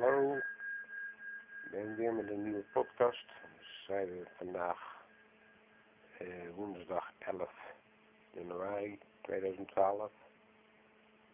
Hallo, 0.00 0.36
ik 1.64 1.70
ben 1.70 1.96
weer 1.96 2.12
met 2.12 2.30
een 2.30 2.42
nieuwe 2.42 2.64
podcast. 2.72 3.26
We 3.26 3.64
schrijven 3.64 4.28
vandaag 4.36 5.04
eh, 6.18 6.50
woensdag 6.54 7.12
11 7.18 7.52
januari 8.30 8.98
2012. 9.20 10.12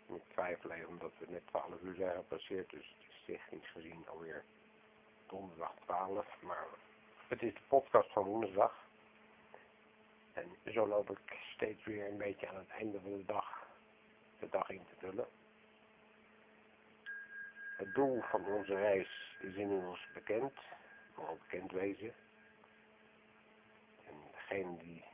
Ik 0.07 0.23
twijfel 0.29 0.71
even 0.71 0.89
omdat 0.89 1.13
we 1.19 1.27
net 1.29 1.47
12 1.47 1.81
uur 1.83 1.95
zijn 1.95 2.15
gepasseerd, 2.17 2.71
dus 2.71 2.95
het 2.99 3.09
is 3.09 3.23
technisch 3.25 3.71
gezien 3.71 4.05
alweer 4.09 4.45
donderdag 5.27 5.73
12. 5.85 6.27
Maar 6.41 6.67
het 7.29 7.43
is 7.43 7.55
de 7.55 7.61
podcast 7.69 8.13
van 8.13 8.25
woensdag. 8.25 8.75
En 10.33 10.73
zo 10.73 10.87
loop 10.87 11.11
ik 11.11 11.39
steeds 11.55 11.85
weer 11.85 12.09
een 12.09 12.19
beetje 12.19 12.49
aan 12.49 12.57
het 12.57 12.71
einde 12.71 13.01
van 13.01 13.17
de 13.17 13.25
dag 13.25 13.67
de 14.39 14.49
dag 14.49 14.71
in 14.71 14.87
te 14.89 15.07
vullen. 15.07 15.27
Het 17.77 17.95
doel 17.95 18.23
van 18.23 18.45
onze 18.45 18.75
reis 18.75 19.37
is 19.39 19.55
inmiddels 19.55 20.09
bekend, 20.15 20.53
al 21.15 21.39
bekend 21.41 21.73
wezen. 21.73 22.15
En 24.07 24.15
degene 24.33 24.77
die 24.77 25.05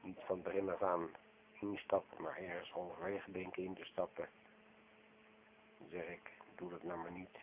niet 0.00 0.20
van 0.26 0.42
begin 0.42 0.70
af 0.70 0.82
aan 0.82 1.10
instappen, 1.52 2.22
maar 2.22 2.36
ergens 2.36 2.70
halverwege 2.70 3.30
denken 3.32 3.62
in 3.62 3.74
te 3.74 3.84
stappen, 3.84 4.28
zeg 5.90 6.06
ik, 6.06 6.30
doe 6.54 6.70
dat 6.70 6.82
nou 6.82 6.98
maar 6.98 7.12
niet. 7.12 7.38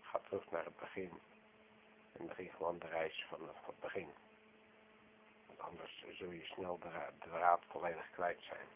Ga 0.00 0.18
terug 0.18 0.50
naar 0.50 0.64
het 0.64 0.76
begin 0.76 1.10
en 2.12 2.26
begin 2.26 2.50
gewoon 2.50 2.78
de 2.78 2.88
reis 2.88 3.26
vanaf 3.28 3.66
het 3.66 3.80
begin. 3.80 4.08
Want 5.46 5.60
anders 5.60 6.04
zul 6.10 6.30
je 6.30 6.44
snel 6.44 6.78
de, 6.78 6.90
de 7.20 7.28
draad 7.28 7.62
volledig 7.68 8.10
kwijt 8.10 8.42
zijn. 8.42 8.66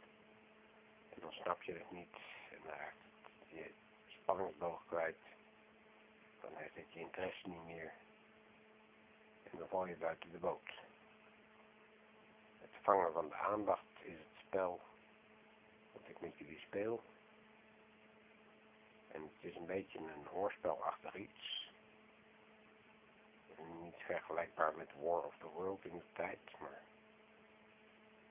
En 1.15 1.21
dan 1.21 1.33
snap 1.33 1.63
je 1.63 1.73
het 1.73 1.91
niet 1.91 2.17
en 2.51 2.59
dan 2.63 2.77
raakt 2.77 2.97
het 3.39 3.49
je 3.49 3.73
spanningsboog 4.27 4.87
kwijt. 4.87 5.17
Dan 6.41 6.51
heeft 6.55 6.75
het 6.75 6.93
je 6.93 7.01
interesse 7.01 7.49
niet 7.49 7.65
meer. 7.65 7.93
En 9.51 9.59
dan 9.59 9.69
val 9.69 9.87
je 9.87 9.97
buiten 9.97 10.31
de 10.31 10.39
boot. 10.39 10.71
Het 12.61 12.71
vangen 12.83 13.13
van 13.13 13.29
de 13.29 13.35
aandacht 13.35 13.85
is 14.03 14.19
het 14.19 14.47
spel 14.47 14.81
dat 15.93 16.03
ik 16.07 16.21
met 16.21 16.39
jullie 16.39 16.59
speel. 16.59 17.03
En 19.09 19.23
het 19.23 19.51
is 19.51 19.57
een 19.57 19.67
beetje 19.67 19.99
een 19.99 20.27
hoorspelachtig 20.27 21.15
iets. 21.15 21.71
Niet 23.83 23.97
vergelijkbaar 23.97 24.77
met 24.77 24.93
War 25.01 25.25
of 25.25 25.37
the 25.39 25.49
World 25.49 25.85
in 25.85 25.97
de 25.97 26.13
tijd, 26.13 26.61
maar 26.61 26.83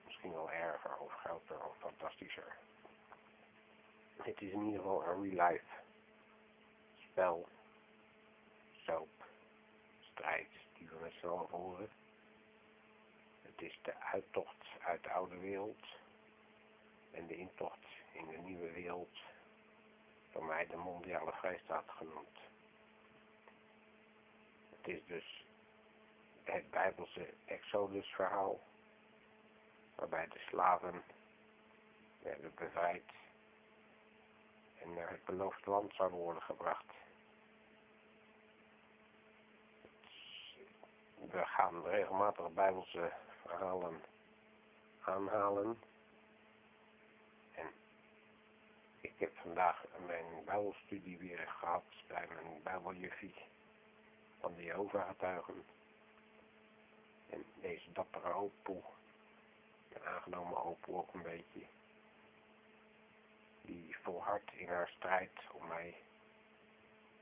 misschien 0.06 0.32
wel 0.32 0.52
erger 0.52 0.98
of 0.98 1.12
groter 1.12 1.66
of 1.66 1.78
fantastischer. 1.78 2.58
Het 4.16 4.42
is 4.42 4.52
in 4.52 4.62
ieder 4.62 4.82
geval 4.82 5.06
een 5.06 5.24
real 5.24 5.50
life 5.50 5.84
spel, 7.16 7.48
soap, 8.84 9.26
strijd 10.12 10.48
die 10.78 10.88
we 10.90 10.96
met 11.02 11.14
z'n 11.20 11.28
allen 11.28 11.50
voeren. 11.50 11.90
Het 13.42 13.62
is 13.62 13.80
de 13.84 13.96
uittocht 14.00 14.66
uit 14.80 15.04
de 15.04 15.12
oude 15.12 15.38
wereld 15.38 15.86
en 17.12 17.28
de 17.28 17.36
intocht 17.36 17.86
in 18.12 18.28
de 18.28 18.38
nieuwe 18.38 18.72
wereld, 18.72 19.18
door 20.32 20.46
mij 20.46 20.68
de 20.68 20.76
mondiale 20.76 21.32
vrijstaat 21.32 21.86
genoemd. 21.88 22.38
Het 24.70 24.88
is 24.88 25.06
dus 25.08 25.46
het 26.44 26.72
Bijbelse 26.72 27.34
Exodus 27.46 28.08
verhaal, 28.08 28.60
waarbij 29.96 30.28
de 30.28 30.40
slaven 30.48 31.04
werden 32.22 32.52
bevrijd 32.56 33.12
en 34.82 34.94
naar 34.94 35.10
het 35.10 35.26
beloofde 35.26 35.70
land 35.70 35.94
zouden 35.94 36.20
worden 36.20 36.44
gebracht. 36.44 37.04
We 41.36 41.46
gaan 41.46 41.84
regelmatig 41.84 42.54
Bijbelse 42.54 43.12
verhalen 43.42 44.02
aanhalen. 45.00 45.80
En 47.52 47.68
ik 49.02 49.14
heb 49.18 49.38
vandaag 49.38 49.86
mijn 50.06 50.26
Bijbelstudie 50.46 51.18
weer 51.18 51.48
gehad 51.48 51.84
bij 52.08 52.28
mijn 52.28 52.64
Bijbeljuffie 52.64 53.36
van 54.40 54.56
de 54.56 54.64
Jehovah-getuigen. 54.64 55.66
En 57.30 57.46
deze 57.62 57.92
dappere 57.92 58.34
opoe, 58.34 58.82
een 59.90 60.06
aangenomen 60.06 60.64
opoe 60.64 60.96
ook 60.96 61.14
een 61.14 61.24
beetje, 61.24 61.66
die 63.62 63.98
volhardt 64.02 64.54
in 64.54 64.68
haar 64.68 64.90
strijd 64.90 65.40
om 65.52 65.68
mij 65.68 65.96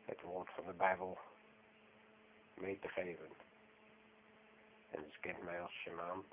het 0.06 0.22
woord 0.22 0.50
van 0.50 0.66
de 0.66 0.73
Bijbel 0.73 1.18
mee 2.53 2.79
te 2.79 2.88
geven. 2.88 3.29
En 4.94 5.12
ze 5.12 5.20
kent 5.20 5.44
mij 5.44 5.62
als 5.62 5.72
shamaan. 5.72 6.24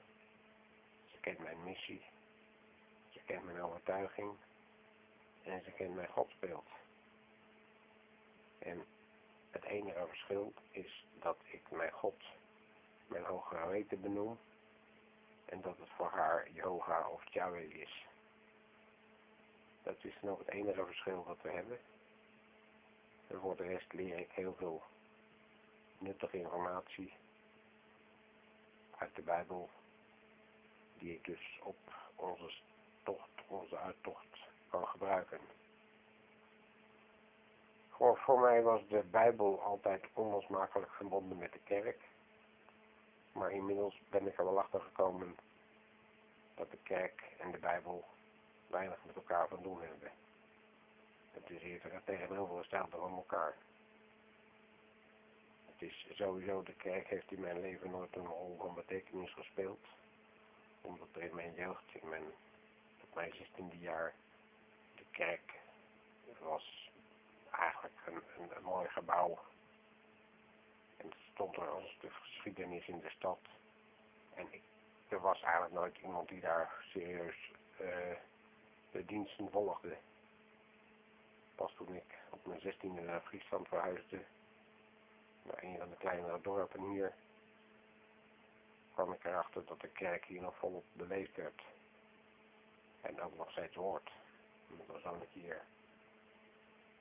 Ze 1.10 1.20
kent 1.20 1.38
mijn 1.38 1.64
missie. 1.64 2.02
Ze 3.08 3.20
kent 3.24 3.44
mijn 3.44 3.62
overtuiging. 3.62 4.36
En 5.42 5.62
ze 5.64 5.70
kent 5.70 5.94
mijn 5.94 6.08
godsbeeld. 6.08 6.68
En 8.58 8.86
het 9.50 9.64
enige 9.64 10.06
verschil 10.06 10.52
is 10.70 11.06
dat 11.18 11.36
ik 11.44 11.70
mijn 11.70 11.92
God, 11.92 12.22
mijn 13.06 13.24
hogere 13.24 13.68
weten 13.68 14.00
benoem. 14.00 14.38
En 15.44 15.60
dat 15.60 15.78
het 15.78 15.88
voor 15.88 16.10
haar 16.10 16.50
yoga 16.50 17.08
of 17.08 17.32
Yahweh 17.32 17.74
is. 17.74 18.06
Dat 19.82 20.04
is 20.04 20.14
nog 20.22 20.38
het 20.38 20.48
enige 20.48 20.84
verschil 20.84 21.24
dat 21.24 21.42
we 21.42 21.50
hebben. 21.50 21.78
En 23.26 23.40
voor 23.40 23.56
de 23.56 23.62
rest 23.62 23.92
leer 23.92 24.18
ik 24.18 24.30
heel 24.30 24.54
veel 24.54 24.82
nuttige 25.98 26.38
informatie 26.38 27.12
uit 29.00 29.14
de 29.14 29.22
Bijbel, 29.22 29.70
die 30.98 31.14
ik 31.14 31.24
dus 31.24 31.60
op 31.62 31.76
onze 32.14 32.52
tocht, 33.02 33.30
onze 33.46 33.78
uittocht 33.78 34.38
kan 34.68 34.86
gebruiken. 34.86 35.40
Voor, 37.88 38.18
voor 38.18 38.40
mij 38.40 38.62
was 38.62 38.88
de 38.88 39.04
Bijbel 39.10 39.62
altijd 39.62 40.04
onlosmakelijk 40.12 40.92
verbonden 40.92 41.38
met 41.38 41.52
de 41.52 41.60
kerk, 41.64 42.08
maar 43.32 43.50
inmiddels 43.50 44.00
ben 44.10 44.26
ik 44.26 44.38
er 44.38 44.44
wel 44.44 44.58
achter 44.58 44.80
gekomen 44.80 45.36
dat 46.54 46.70
de 46.70 46.78
kerk 46.82 47.22
en 47.38 47.50
de 47.50 47.58
Bijbel 47.58 48.04
weinig 48.66 48.98
met 49.04 49.16
elkaar 49.16 49.48
van 49.48 49.62
doen 49.62 49.80
hebben. 49.80 50.10
Het 51.30 51.50
is 51.50 51.62
eerder 51.62 51.92
het 51.92 52.06
tegenovergestelde 52.06 52.96
van 52.96 53.12
elkaar. 53.12 53.56
Het 55.80 55.88
is 55.88 56.16
sowieso, 56.16 56.62
de 56.62 56.74
kerk 56.74 57.06
heeft 57.06 57.32
in 57.32 57.40
mijn 57.40 57.60
leven 57.60 57.90
nooit 57.90 58.16
een 58.16 58.26
rol 58.26 58.56
van 58.58 58.74
betekenis 58.74 59.32
gespeeld. 59.32 59.86
Omdat 60.80 61.08
er 61.12 61.22
in 61.22 61.34
mijn 61.34 61.54
jeugd, 61.54 61.94
in 62.02 62.08
mijn, 62.08 62.24
op 63.02 63.14
mijn 63.14 63.32
16e 63.34 63.78
jaar, 63.78 64.14
de 64.94 65.04
kerk 65.10 65.60
was 66.38 66.90
eigenlijk 67.50 67.94
een, 68.06 68.22
een, 68.56 68.62
mooi 68.62 68.88
gebouw. 68.88 69.38
En 70.96 71.08
het 71.08 71.18
stond 71.32 71.56
er 71.56 71.68
als 71.68 71.96
de 72.00 72.10
geschiedenis 72.10 72.86
in 72.86 73.00
de 73.00 73.10
stad. 73.10 73.40
En 74.34 74.46
ik, 74.50 74.62
er 75.08 75.20
was 75.20 75.42
eigenlijk 75.42 75.74
nooit 75.74 75.98
iemand 75.98 76.28
die 76.28 76.40
daar 76.40 76.84
serieus 76.92 77.52
uh, 77.80 77.88
de 78.90 79.04
diensten 79.04 79.50
volgde. 79.50 79.96
Pas 81.54 81.74
toen 81.76 81.94
ik 81.94 82.18
op 82.30 82.46
mijn 82.46 82.60
16e 82.60 83.04
naar 83.04 83.20
Friesland 83.20 83.68
verhuisde, 83.68 84.24
naar 85.42 85.62
een 85.62 85.78
van 85.78 85.90
de 85.90 85.96
kleinere 85.96 86.40
dorpen 86.40 86.90
hier, 86.90 87.14
kwam 88.92 89.12
ik 89.12 89.24
erachter 89.24 89.64
dat 89.64 89.80
de 89.80 89.88
kerk 89.88 90.24
hier 90.24 90.40
nog 90.40 90.56
volop 90.56 90.84
beleefd 90.92 91.36
werd. 91.36 91.62
En 93.00 93.20
ook 93.20 93.36
nog 93.36 93.50
steeds 93.50 93.74
hoort. 93.74 94.10
Dat 94.68 94.86
was 94.86 95.02
dan 95.02 95.22
hier, 95.32 95.62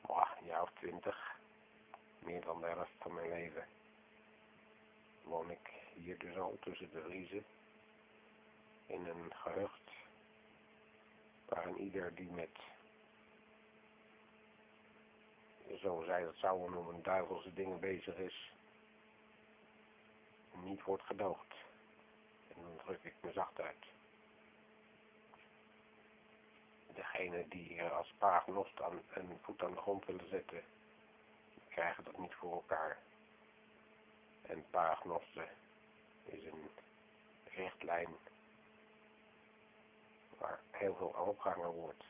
oh, 0.01 0.31
een 0.39 0.45
jaar 0.45 0.61
of 0.61 0.71
twintig, 0.73 1.39
meer 2.19 2.41
dan 2.41 2.61
de 2.61 2.67
helft 2.67 2.91
van 2.99 3.13
mijn 3.13 3.29
leven, 3.29 3.67
woon 5.23 5.51
ik 5.51 5.73
hier 5.93 6.17
dus 6.17 6.37
al 6.37 6.57
tussen 6.59 6.89
de 6.91 7.01
Vriezen, 7.01 7.45
in 8.85 9.05
een 9.05 9.33
gehucht 9.33 9.89
waarin 11.45 11.77
ieder 11.77 12.15
die 12.15 12.31
met, 12.31 12.57
zoals 15.77 16.05
zij 16.05 16.23
dat 16.23 16.35
zouden 16.35 16.71
noemen, 16.71 17.03
duivelse 17.03 17.53
dingen 17.53 17.79
bezig 17.79 18.15
is, 18.15 18.51
niet 20.51 20.83
wordt 20.83 21.03
gedoogd. 21.03 21.53
En 22.47 22.61
dan 22.61 22.77
druk 22.85 23.03
ik 23.03 23.15
me 23.21 23.31
zacht 23.31 23.61
uit. 23.61 23.85
Degene 26.93 27.47
die 27.47 27.83
als 27.83 28.13
paagnost 28.17 28.81
aan 28.81 29.01
een 29.13 29.39
voet 29.41 29.63
aan 29.63 29.71
de 29.71 29.77
grond 29.81 30.05
willen 30.05 30.29
zetten, 30.29 30.63
krijgen 31.69 32.03
dat 32.03 32.17
niet 32.17 32.33
voor 32.33 32.53
elkaar. 32.53 32.97
En 34.41 34.65
paagnosten 34.69 35.47
is 36.25 36.43
een 36.45 36.69
richtlijn 37.43 38.15
waar 40.37 40.59
heel 40.71 40.95
veel 40.95 41.15
aan 41.15 41.27
opgehangen 41.27 41.71
wordt. 41.71 42.03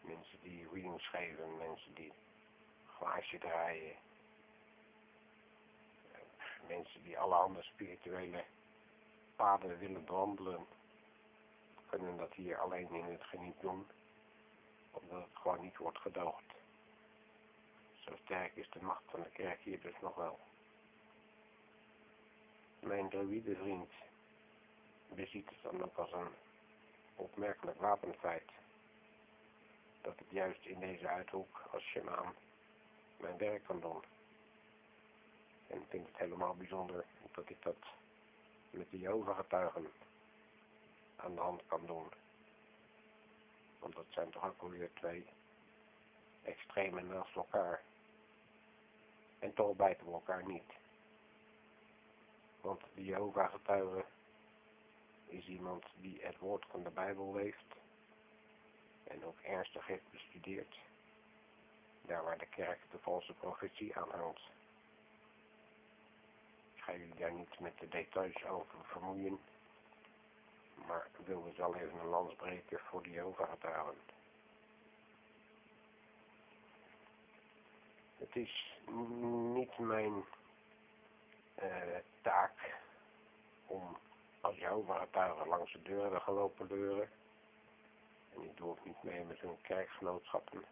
Mensen 0.00 0.38
die 0.42 0.68
readings 0.72 1.08
geven, 1.08 1.56
mensen 1.56 1.94
die 1.94 2.12
glaasje 2.86 3.38
draaien. 3.38 3.96
Mensen 6.68 7.02
die 7.02 7.18
allerhande 7.18 7.62
spirituele 7.62 8.44
paden 9.36 9.78
willen 9.78 10.04
bewandelen, 10.04 10.66
kunnen 11.90 12.16
dat 12.16 12.34
hier 12.34 12.58
alleen 12.58 12.94
in 12.94 13.04
het 13.04 13.24
geniet 13.24 13.60
doen, 13.60 13.86
omdat 14.90 15.22
het 15.22 15.36
gewoon 15.36 15.60
niet 15.60 15.76
wordt 15.76 15.98
gedoogd. 15.98 16.44
Zo 17.94 18.16
sterk 18.16 18.56
is 18.56 18.70
de 18.70 18.82
macht 18.82 19.02
van 19.06 19.22
de 19.22 19.30
kerk 19.30 19.60
hier 19.60 19.80
dus 19.80 20.00
nog 20.00 20.14
wel. 20.14 20.38
Mijn 22.80 23.08
druïde 23.08 23.56
vriend 23.56 23.92
beziet 25.08 25.48
het 25.48 25.62
dan 25.62 25.84
ook 25.84 25.96
als 25.96 26.12
een 26.12 26.34
opmerkelijk 27.14 27.80
wapenfeit 27.80 28.50
dat 30.00 30.20
ik 30.20 30.30
juist 30.30 30.64
in 30.64 30.80
deze 30.80 31.08
uithoek 31.08 31.68
als 31.72 31.82
shamaan 31.82 32.34
mijn 33.16 33.38
werk 33.38 33.64
kan 33.64 33.80
doen. 33.80 34.04
En 35.66 35.80
ik 35.80 35.88
vind 35.88 36.06
het 36.06 36.16
helemaal 36.16 36.54
bijzonder 36.54 37.04
dat 37.32 37.48
ik 37.48 37.62
dat 37.62 37.76
met 38.70 38.90
de 38.90 38.98
Jehovah-getuigen 38.98 39.92
aan 41.16 41.34
de 41.34 41.40
hand 41.40 41.66
kan 41.66 41.86
doen. 41.86 42.08
Want 43.78 43.94
dat 43.94 44.06
zijn 44.08 44.30
toch 44.30 44.44
ook 44.44 44.62
alweer 44.62 44.90
twee 44.94 45.26
extreme 46.42 47.02
naast 47.02 47.36
elkaar. 47.36 47.82
En 49.38 49.54
toch 49.54 49.76
bijten 49.76 50.06
we 50.06 50.12
elkaar 50.12 50.46
niet. 50.46 50.72
Want 52.60 52.82
de 52.94 53.04
Jehovah-getuige 53.04 54.04
is 55.26 55.46
iemand 55.46 55.84
die 55.94 56.24
het 56.24 56.38
woord 56.38 56.66
van 56.68 56.82
de 56.82 56.90
Bijbel 56.90 57.34
leeft 57.34 57.79
en 59.10 59.24
ook 59.24 59.40
ernstig 59.40 59.86
heeft 59.86 60.10
bestudeerd, 60.10 60.78
daar 62.02 62.24
waar 62.24 62.38
de 62.38 62.46
kerk 62.46 62.80
de 62.90 62.98
valse 62.98 63.32
profetie 63.32 63.96
aanhangt. 63.96 64.40
Ik 66.74 66.82
ga 66.82 66.92
jullie 66.92 67.14
daar 67.14 67.32
niet 67.32 67.58
met 67.58 67.78
de 67.78 67.88
details 67.88 68.44
over 68.44 68.84
vermoeien, 68.84 69.40
maar 70.74 71.06
ik 71.18 71.26
wil 71.26 71.42
dus 71.42 71.56
wel 71.56 71.74
even 71.74 71.98
een 71.98 72.06
lans 72.06 72.34
breken 72.34 72.78
voor 72.78 73.02
de 73.02 73.10
Jehovah-getuigen. 73.10 73.96
Het 78.18 78.36
is 78.36 78.78
niet 79.54 79.78
mijn 79.78 80.24
uh, 81.62 81.96
taak 82.22 82.78
om 83.66 83.98
als 84.40 84.56
Jehovah-getuigen 84.56 85.48
langs 85.48 85.72
de 85.72 85.82
deuren 85.82 86.10
te 86.10 86.20
gelopen 86.20 86.66
en 88.34 88.42
ik 88.42 88.64
ook 88.64 88.84
niet 88.84 89.02
mee 89.02 89.24
met 89.24 89.40
hun 89.40 89.60
kerkgenootschappen. 89.60 90.64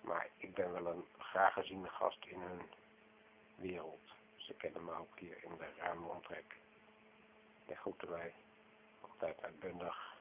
Maar 0.00 0.28
ik 0.36 0.54
ben 0.54 0.72
wel 0.72 0.86
een 0.86 1.04
graag 1.18 1.52
geziene 1.52 1.88
gast 1.88 2.24
in 2.24 2.40
hun 2.40 2.62
wereld. 3.54 4.00
Ze 4.36 4.54
kennen 4.54 4.84
me 4.84 4.94
ook 4.94 5.18
hier 5.18 5.44
in 5.44 5.56
de 5.56 5.72
ruime 5.78 6.06
omtrek. 6.06 6.56
En 7.66 7.76
groeten 7.76 8.10
mij 8.10 8.34
altijd 9.00 9.42
uitbundig. 9.42 10.16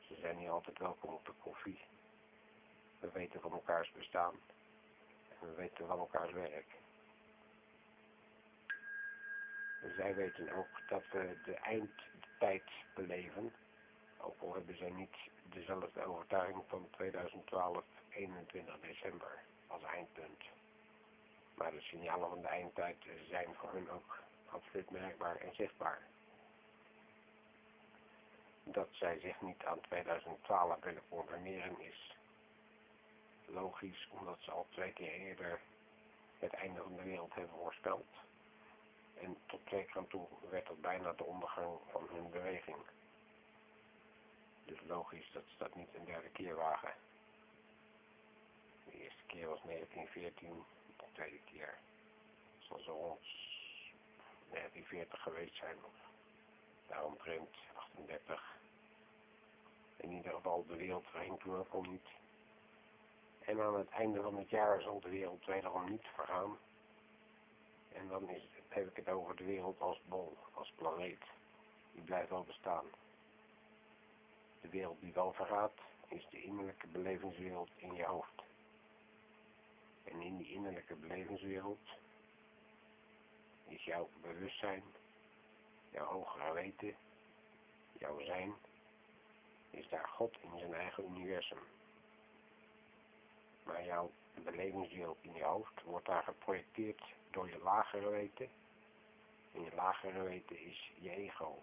Ze 0.00 0.14
zijn 0.20 0.36
hier 0.36 0.50
altijd 0.50 0.78
welkom 0.78 1.14
op 1.14 1.24
de 1.26 1.32
koffie. 1.42 1.80
We 2.98 3.10
weten 3.10 3.40
van 3.40 3.52
elkaars 3.52 3.92
bestaan. 3.92 4.34
En 5.28 5.48
we 5.48 5.54
weten 5.54 5.86
van 5.86 5.98
elkaars 5.98 6.32
werk. 6.32 6.76
En 9.82 9.94
zij 9.96 10.14
weten 10.14 10.52
ook 10.52 10.88
dat 10.88 11.02
we 11.12 11.40
de 11.44 11.54
eindtijd 11.54 12.70
beleven 12.94 13.52
ook 14.20 14.40
al 14.40 14.54
hebben 14.54 14.76
zij 14.76 14.90
niet 14.90 15.16
dezelfde 15.42 16.04
overtuiging 16.04 16.64
van 16.66 16.88
2012, 16.90 17.84
21 18.08 18.80
december 18.80 19.38
als 19.66 19.82
eindpunt. 19.82 20.42
Maar 21.54 21.70
de 21.70 21.80
signalen 21.80 22.28
van 22.28 22.40
de 22.40 22.48
eindtijd 22.48 22.96
zijn 23.28 23.54
voor 23.54 23.72
hun 23.72 23.90
ook 23.90 24.18
absoluut 24.50 24.90
merkbaar 24.90 25.36
en 25.36 25.54
zichtbaar. 25.54 26.06
Dat 28.64 28.88
zij 28.90 29.18
zich 29.18 29.40
niet 29.40 29.64
aan 29.64 29.80
2012 29.80 30.80
willen 30.80 31.02
conformeren 31.08 31.80
is 31.80 32.16
logisch, 33.48 34.08
omdat 34.10 34.36
ze 34.40 34.50
al 34.50 34.66
twee 34.70 34.92
keer 34.92 35.12
eerder 35.12 35.60
het 36.38 36.52
einde 36.52 36.82
van 36.82 36.96
de 36.96 37.02
wereld 37.02 37.34
hebben 37.34 37.56
voorspeld. 37.56 38.06
En 39.20 39.36
tot 39.46 39.66
twee 39.66 39.84
keer 39.84 39.96
aan 39.96 40.06
toe 40.06 40.26
werd 40.50 40.66
dat 40.66 40.80
bijna 40.80 41.12
de 41.12 41.24
ondergang 41.24 41.78
van 41.90 42.08
hun 42.12 42.30
beweging. 42.30 42.76
Dus 44.68 44.80
logisch 44.86 45.30
dat 45.32 45.42
ze 45.46 45.54
dat 45.58 45.74
niet 45.74 45.94
een 45.94 46.04
derde 46.04 46.28
keer 46.28 46.54
wagen. 46.54 46.94
De 48.84 48.92
eerste 48.92 49.22
keer 49.26 49.48
was 49.48 49.62
1914, 49.62 50.64
de 50.96 51.04
tweede 51.12 51.40
keer 51.44 51.78
zal 52.58 52.78
zo 52.78 52.92
rond 52.92 53.20
1940 54.50 55.22
geweest 55.22 55.56
zijn, 55.56 55.76
of 55.84 55.94
daaromtrent 56.86 57.56
38. 57.74 58.56
In 59.96 60.10
ieder 60.10 60.32
geval, 60.32 60.66
de 60.66 60.76
wereld 60.76 61.06
verging 61.06 61.40
toen 61.40 61.90
niet. 61.90 62.08
En 63.38 63.60
aan 63.60 63.78
het 63.78 63.88
einde 63.88 64.22
van 64.22 64.36
het 64.36 64.50
jaar 64.50 64.80
zal 64.80 65.00
de 65.00 65.08
wereld 65.08 65.44
wederom 65.44 65.90
niet 65.90 66.06
vergaan. 66.14 66.58
En 67.92 68.08
dan 68.08 68.28
heb 68.68 68.88
ik 68.88 68.96
het 68.96 69.08
over 69.08 69.36
de 69.36 69.44
wereld 69.44 69.80
als 69.80 70.00
bol, 70.04 70.36
als 70.54 70.72
planeet. 70.76 71.24
Die 71.92 72.02
blijft 72.02 72.30
wel 72.30 72.44
bestaan. 72.44 72.84
De 74.60 74.68
wereld 74.68 75.00
die 75.00 75.12
wel 75.12 75.32
vergaat, 75.32 75.72
is 76.08 76.26
de 76.30 76.42
innerlijke 76.42 76.86
belevingswereld 76.86 77.70
in 77.76 77.94
je 77.94 78.04
hoofd. 78.04 78.42
En 80.04 80.20
in 80.20 80.36
die 80.36 80.52
innerlijke 80.52 80.94
belevingswereld 80.94 81.88
is 83.68 83.84
jouw 83.84 84.08
bewustzijn, 84.20 84.82
jouw 85.90 86.04
hogere 86.04 86.52
weten, 86.52 86.96
jouw 87.98 88.20
zijn, 88.20 88.54
is 89.70 89.88
daar 89.88 90.08
God 90.08 90.36
in 90.40 90.58
zijn 90.58 90.74
eigen 90.74 91.04
universum. 91.04 91.58
Maar 93.62 93.84
jouw 93.84 94.10
belevingswereld 94.34 95.18
in 95.20 95.34
je 95.34 95.44
hoofd 95.44 95.82
wordt 95.82 96.06
daar 96.06 96.22
geprojecteerd 96.22 97.02
door 97.30 97.48
je 97.48 97.58
lagere 97.58 98.08
weten. 98.08 98.48
En 99.52 99.62
je 99.62 99.74
lagere 99.74 100.22
weten 100.22 100.58
is 100.58 100.92
je 101.00 101.10
ego. 101.10 101.62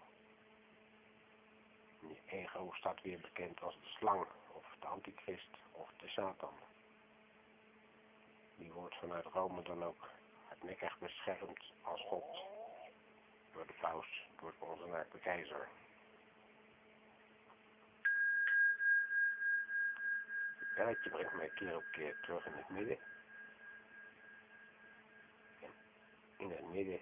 Ego 2.26 2.72
staat 2.72 3.02
weer 3.02 3.20
bekend 3.20 3.62
als 3.62 3.74
de 3.74 3.88
slang, 3.88 4.26
of 4.52 4.76
de 4.80 4.86
antichrist, 4.86 5.50
of 5.72 5.90
de 5.96 6.08
Satan. 6.08 6.54
Die 8.56 8.72
wordt 8.72 8.96
vanuit 8.96 9.24
Rome 9.24 9.62
dan 9.62 9.84
ook 9.84 10.10
hardnekkig 10.48 10.98
beschermd 10.98 11.72
als 11.82 12.02
God. 12.02 12.44
Door 13.52 13.66
de 13.66 13.74
paus, 13.80 14.28
door 14.40 14.54
onze 14.58 15.06
de 15.12 15.18
keizer. 15.18 15.68
Het 20.58 20.74
belletje 20.74 21.10
brengt 21.10 21.34
mij 21.34 21.50
keer 21.54 21.76
op 21.76 21.84
keer 21.90 22.16
terug 22.20 22.46
in 22.46 22.52
het 22.52 22.68
midden. 22.68 22.98
En 25.60 25.72
in 26.36 26.50
het 26.50 26.72
midden 26.72 27.00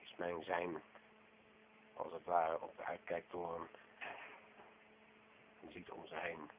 is 0.00 0.14
mijn 0.16 0.44
zijn 0.44 0.82
als 1.94 2.12
het 2.12 2.24
ware 2.24 2.60
op 2.60 2.76
de 2.76 2.84
uitkijktoren. 2.84 3.68
Je 5.60 5.70
ziet 5.70 5.90
om 5.90 6.06
zich 6.06 6.20
heen, 6.20 6.50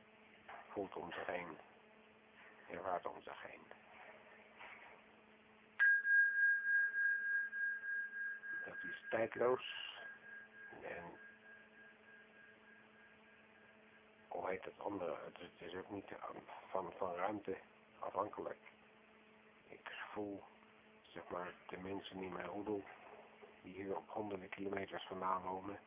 voelt 0.70 0.96
om 0.96 1.12
zich 1.12 1.25
heen, 1.25 1.58
ervaart 2.70 3.06
om 3.06 3.22
zich 3.22 3.42
heen. 3.42 3.62
Dat 8.65 8.84
is 8.84 9.06
tijdloos 9.10 9.96
en 10.82 11.04
hoe 14.27 14.50
heet 14.50 14.65
het 14.65 14.80
andere, 14.80 15.18
het 15.24 15.51
is 15.58 15.75
ook 15.75 15.89
niet 15.89 16.12
van, 16.70 16.94
van 16.98 17.15
ruimte 17.15 17.58
afhankelijk. 18.00 18.60
Ik 19.68 19.92
voel, 20.12 20.44
zeg 21.08 21.27
maar, 21.27 21.54
de 21.68 21.77
mensen 21.77 22.18
die 22.18 22.30
mij 22.30 22.46
roedel 22.46 22.84
die 23.66 23.74
hier 23.74 23.98
op 23.98 24.10
honderden 24.10 24.50
kilometers 24.50 25.06
vandaan 25.08 25.42
wonen, 25.42 25.80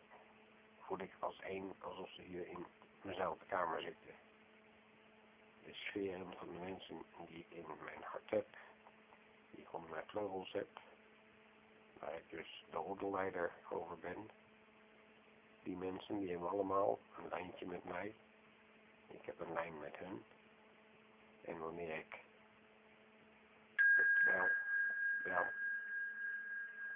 voel 0.79 1.01
ik 1.01 1.17
als 1.19 1.41
één 1.41 1.75
alsof 1.81 2.11
ze 2.11 2.23
hier 2.23 2.47
in 2.47 2.67
mijnzelfde 3.03 3.45
kamer 3.47 3.81
zitten. 3.81 4.15
De 5.65 5.75
sferen 5.75 6.33
van 6.39 6.53
de 6.53 6.59
mensen 6.59 7.03
die 7.29 7.39
ik 7.39 7.47
in 7.49 7.67
mijn 7.85 8.03
hart 8.03 8.31
heb, 8.31 8.47
die 9.51 9.61
ik 9.61 9.73
onder 9.73 9.91
mijn 9.91 10.07
vleugels 10.07 10.53
heb, 10.53 10.69
waar 11.99 12.15
ik 12.15 12.31
dus 12.31 12.65
de 12.71 12.77
roddelleider 12.77 13.53
over 13.71 13.99
ben, 13.99 14.31
die 15.63 15.77
mensen 15.77 16.19
die 16.19 16.31
hebben 16.31 16.51
allemaal 16.51 16.99
een 17.17 17.29
lijntje 17.29 17.67
met 17.67 17.85
mij. 17.85 18.15
Ik 19.11 19.27
heb 19.27 19.41
een 19.41 19.53
lijn 19.53 19.79
met 19.79 19.97
hun. 19.97 20.25
En 21.45 21.59
wanneer 21.59 21.97
ik 21.97 22.25
bel, 24.25 24.49
bel, 25.23 25.47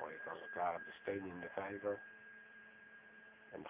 gooi 0.02 0.14
ik 0.14 0.26
als 0.26 0.40
het 0.40 0.54
ware 0.54 0.84
de 0.84 0.92
steen 0.92 1.26
in 1.26 1.40
de 1.40 1.48
vijver 1.48 2.00
en 3.50 3.62
de 3.62 3.68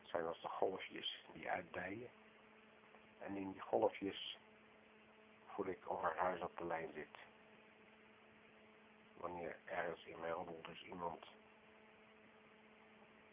Het 0.00 0.10
zijn 0.10 0.26
als 0.26 0.40
de 0.40 0.48
golfjes 0.48 1.24
die 1.32 1.50
uitdijen 1.50 2.10
En 3.18 3.36
in 3.36 3.52
die 3.52 3.60
golfjes 3.60 4.38
voel 5.46 5.66
ik 5.66 5.90
of 5.90 6.02
er 6.02 6.16
huis 6.16 6.40
op 6.40 6.56
de 6.56 6.66
lijn 6.66 6.92
zit. 6.94 7.18
Wanneer 9.16 9.56
ergens 9.64 10.04
in 10.04 10.20
mijn 10.20 10.32
roddel 10.32 10.62
dus 10.62 10.82
iemand 10.82 11.26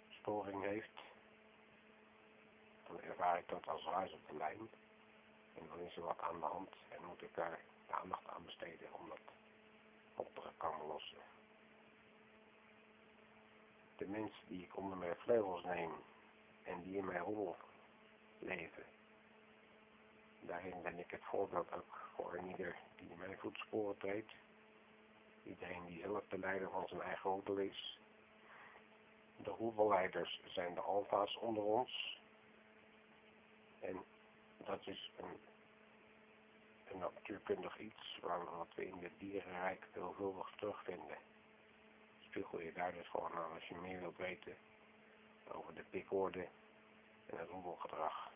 storing 0.10 0.64
heeft, 0.64 1.00
dan 2.88 3.02
ervaar 3.02 3.38
ik 3.38 3.48
dat 3.48 3.68
als 3.68 3.86
huis 3.86 4.14
op 4.14 4.28
de 4.28 4.36
lijn. 4.38 4.70
En 5.54 5.68
dan 5.68 5.80
is 5.80 5.96
er 5.96 6.04
wat 6.04 6.20
aan 6.20 6.40
de 6.40 6.46
hand 6.46 6.76
en 6.90 7.06
moet 7.06 7.22
ik 7.22 7.36
daar 7.36 7.60
de 7.88 7.94
aandacht 7.94 8.28
aan 8.28 8.46
besteden 8.46 8.94
om 8.94 9.10
dat 9.10 9.36
op 10.16 10.54
komen 10.58 10.88
lossen. 10.88 11.18
De 13.96 14.08
mensen 14.08 14.48
die 14.48 14.64
ik 14.64 14.78
onder 14.78 14.98
mijn 14.98 15.16
vleugels 15.16 15.64
neem 15.64 15.92
en 16.64 16.82
die 16.82 16.98
in 16.98 17.06
mijn 17.06 17.24
roddel 17.24 17.56
leven, 18.40 18.84
daarin 20.42 20.82
ben 20.82 21.00
ik 21.00 21.12
het 21.12 21.24
voorbeeld 21.24 21.72
ook 21.72 22.10
voor 22.16 22.40
ieder 22.48 22.76
die 22.96 23.10
in 23.10 23.18
mijn 23.18 23.38
voetsporen 23.38 23.98
treedt. 23.98 24.32
Iedereen 25.44 25.86
die 25.86 26.02
zelf 26.02 26.24
de 26.28 26.38
leider 26.38 26.70
van 26.70 26.88
zijn 26.88 27.02
eigen 27.02 27.30
roddel 27.30 27.58
is. 27.58 28.00
De 29.38 29.50
roedelleiders 29.50 30.42
zijn 30.46 30.74
de 30.74 30.82
alfa's 30.82 31.38
onder 31.38 31.64
ons. 31.64 32.20
En 33.80 34.04
dat 34.58 34.88
is 34.88 35.12
een, 35.18 35.40
een 36.96 37.02
natuurkundig 37.02 37.80
iets 37.80 38.20
wat 38.22 38.68
we 38.76 38.88
in 38.88 39.04
het 39.04 39.12
dierenrijk 39.18 39.88
veelvuldig 39.92 40.52
terugvinden. 40.56 41.18
Spiegel 42.20 42.62
je 42.62 42.74
daar 42.74 42.94
dus 42.94 43.10
gewoon 43.10 43.36
aan 43.36 43.54
als 43.54 43.68
je 43.68 43.76
meer 43.76 44.00
wilt 44.00 44.18
weten 44.18 44.58
over 45.48 45.76
de 45.76 45.84
pikorde 45.90 46.48
en 47.26 47.38
het 47.38 47.50
roedelgedrag. 47.50 48.32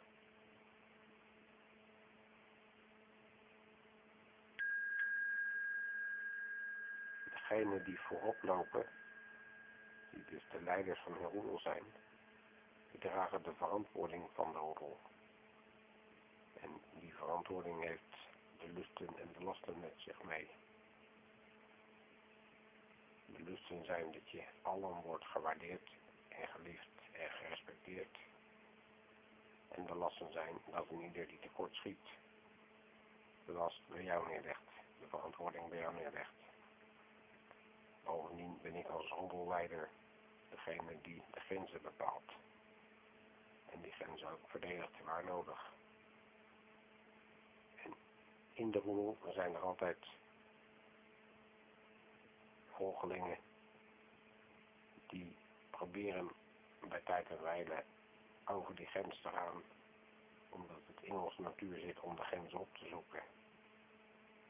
Degenen 7.32 7.84
die 7.84 8.00
voorop 8.00 8.42
lopen, 8.42 8.86
die 10.12 10.24
dus 10.26 10.44
de 10.52 10.62
leiders 10.62 11.00
van 11.00 11.14
hun 11.14 11.30
roedel 11.30 11.60
zijn, 11.60 11.84
die 12.92 13.00
dragen 13.00 13.44
de 13.44 13.54
verantwoording 13.54 14.30
van 14.34 14.52
de 14.52 14.58
roedel. 14.58 15.00
En 16.62 16.82
die 17.00 17.16
verantwoording 17.16 17.84
heeft 17.84 18.09
de 18.60 18.74
lusten 18.74 19.08
en 19.20 19.30
de 19.38 19.44
lasten 19.44 19.80
met 19.80 19.94
zich 19.98 20.24
mee. 20.24 20.50
De 23.26 23.44
lusten 23.44 23.86
zijn 23.86 24.12
dat 24.12 24.30
je 24.30 24.44
allen 24.62 25.02
wordt 25.02 25.26
gewaardeerd 25.26 25.90
en 26.28 26.48
geliefd 26.48 26.90
en 27.12 27.30
gerespecteerd. 27.30 28.18
En 29.70 29.86
de 29.86 29.96
lasten 29.96 30.32
zijn 30.32 30.58
dat 30.72 30.90
een 30.90 31.02
ieder 31.02 31.28
die 31.28 31.40
tekort 31.40 31.74
schiet, 31.74 32.08
de 33.46 33.52
last 33.52 33.82
bij 33.88 34.04
jou 34.04 34.28
neerlegt, 34.28 34.70
de 35.00 35.08
verantwoording 35.08 35.70
bij 35.70 35.80
jou 35.80 35.94
neerlegt. 35.94 36.34
Bovendien 38.04 38.60
ben 38.62 38.76
ik 38.76 38.88
als 38.88 39.08
rodelleider 39.08 39.90
degene 40.50 41.02
die 41.02 41.24
de 41.32 41.40
grenzen 41.40 41.82
bepaalt. 41.82 42.32
En 43.70 43.82
die 43.82 43.92
grenzen 43.92 44.30
ook 44.30 44.50
verdedigt 44.50 45.04
waar 45.04 45.26
nodig. 45.26 45.78
In 48.60 48.72
de 48.72 48.80
roedel 48.80 49.18
zijn 49.34 49.54
er 49.54 49.62
altijd 49.62 49.98
volgelingen 52.68 53.38
die 55.08 55.36
proberen 55.70 56.30
bij 56.90 57.02
tijd 57.02 57.30
en 57.30 57.42
wijle 57.42 57.84
over 58.46 58.76
die 58.76 58.86
grens 58.86 59.22
te 59.22 59.30
gaan, 59.30 59.64
omdat 60.50 60.82
het 60.88 61.04
in 61.04 61.16
onze 61.16 61.42
natuur 61.42 61.80
zit 61.80 62.00
om 62.00 62.16
de 62.16 62.24
grens 62.24 62.54
op 62.54 62.68
te 62.78 62.88
zoeken. 62.88 63.22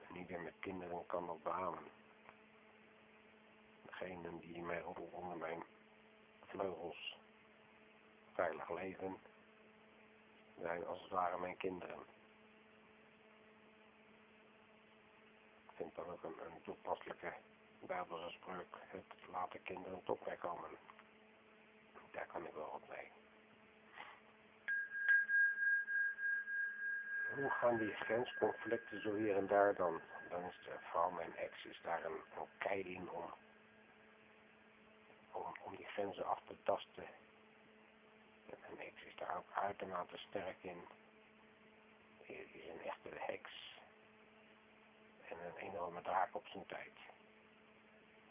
En 0.08 0.16
ieder 0.16 0.42
met 0.42 0.60
kinderen 0.60 1.06
kan 1.06 1.26
dat 1.26 1.44
beamen. 1.44 1.88
Degenen 3.86 4.40
die 4.40 4.62
mij 4.62 4.84
onder 4.84 5.38
mijn 5.38 5.64
vleugels 6.46 7.18
veilig 8.34 8.70
leven, 8.70 9.18
zijn 10.62 10.86
als 10.86 11.02
het 11.02 11.10
ware 11.10 11.40
mijn 11.40 11.58
kinderen. 11.58 12.18
Vind 15.80 15.96
dat 15.96 16.08
ook 16.08 16.24
een, 16.24 16.40
een 16.46 16.62
toepasselijke 16.62 17.34
Bijbelse 17.80 18.30
spreuk, 18.30 18.78
het 18.88 19.28
laten 19.32 19.62
kinderen 19.64 20.04
tot 20.04 20.26
mij 20.26 20.36
komen. 20.36 20.70
Daar 22.12 22.26
kan 22.26 22.46
ik 22.46 22.54
wel 22.54 22.72
wat 22.72 22.90
mee. 22.90 23.12
Hoe 27.36 27.50
gaan 27.50 27.78
die 27.78 27.94
grensconflicten 27.94 29.02
zo 29.02 29.16
hier 29.16 29.36
en 29.36 29.48
daar 29.48 29.76
dan? 29.76 30.02
Dan 30.30 30.44
is 30.44 30.60
de, 30.64 30.80
vooral 30.80 31.12
mijn 31.12 31.36
ex 31.36 31.66
is 31.66 31.80
daar 31.82 32.06
een, 32.06 32.22
een 32.64 32.86
in 32.86 33.10
om, 33.10 33.34
om, 35.32 35.56
om 35.64 35.76
die 35.76 35.86
grenzen 35.86 36.26
af 36.26 36.42
te 36.48 36.56
tasten. 36.64 37.08
En 38.50 38.58
mijn 38.60 38.80
ex 38.80 39.04
is 39.04 39.16
daar 39.16 39.38
ook 39.38 39.52
uitermate 39.54 40.18
sterk 40.18 40.58
in. 40.62 40.88
Hij 42.24 42.36
is 42.36 42.70
een 42.70 42.82
echte 42.82 43.10
heks. 43.12 43.69
En 45.30 45.46
een 45.46 45.58
enorme 45.58 46.02
draak 46.02 46.36
op 46.36 46.48
zijn 46.48 46.66
tijd 46.66 46.98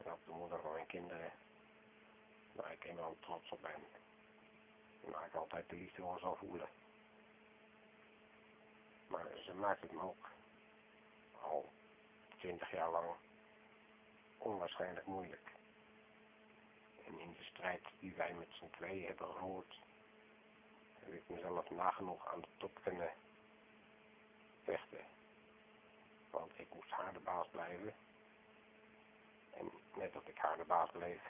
en 0.04 0.12
ook 0.12 0.24
de 0.24 0.30
moeder 0.30 0.60
van 0.60 0.72
mijn 0.72 0.86
kinderen, 0.86 1.32
waar 2.52 2.72
ik 2.72 2.84
enorm 2.84 3.16
trots 3.20 3.50
op 3.50 3.62
ben. 3.62 3.82
En 5.04 5.10
waar 5.10 5.26
ik 5.26 5.34
altijd 5.34 5.68
de 5.68 5.76
liefde 5.76 6.02
voor 6.02 6.18
zal 6.18 6.36
voelen. 6.36 6.68
Maar 9.08 9.26
ze 9.44 9.54
maakt 9.54 9.82
het 9.82 9.92
me 9.92 10.02
ook 10.02 10.30
al 11.40 11.68
twintig 12.38 12.70
jaar 12.70 12.90
lang 12.90 13.16
onwaarschijnlijk 14.38 15.06
moeilijk. 15.06 15.52
En 17.06 17.18
in 17.20 17.32
de 17.32 17.44
strijd 17.44 17.84
die 17.98 18.14
wij 18.14 18.34
met 18.34 18.48
z'n 18.50 18.70
tweeën 18.70 19.06
hebben 19.06 19.34
gehoord, 19.34 19.80
heb 20.98 21.12
ik 21.12 21.28
mezelf 21.28 21.70
nagenoeg 21.70 22.26
aan 22.26 22.40
de 22.40 22.48
top 22.56 22.78
kunnen 22.82 23.12
vechten. 24.62 25.17
Want 26.30 26.58
ik 26.58 26.66
moest 26.74 26.90
haar 26.90 27.12
de 27.12 27.20
baas 27.20 27.48
blijven 27.50 27.94
en 29.58 29.70
net 29.94 30.14
als 30.14 30.24
ik 30.24 30.38
haar 30.38 30.56
de 30.56 30.64
baas 30.64 30.90
bleef, 30.90 31.22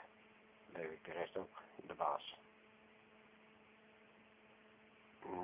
bleef 0.71 0.91
ik 0.91 1.03
de 1.03 1.11
rest 1.11 1.37
ook 1.37 1.61
de 1.75 1.93
baas. 1.93 2.37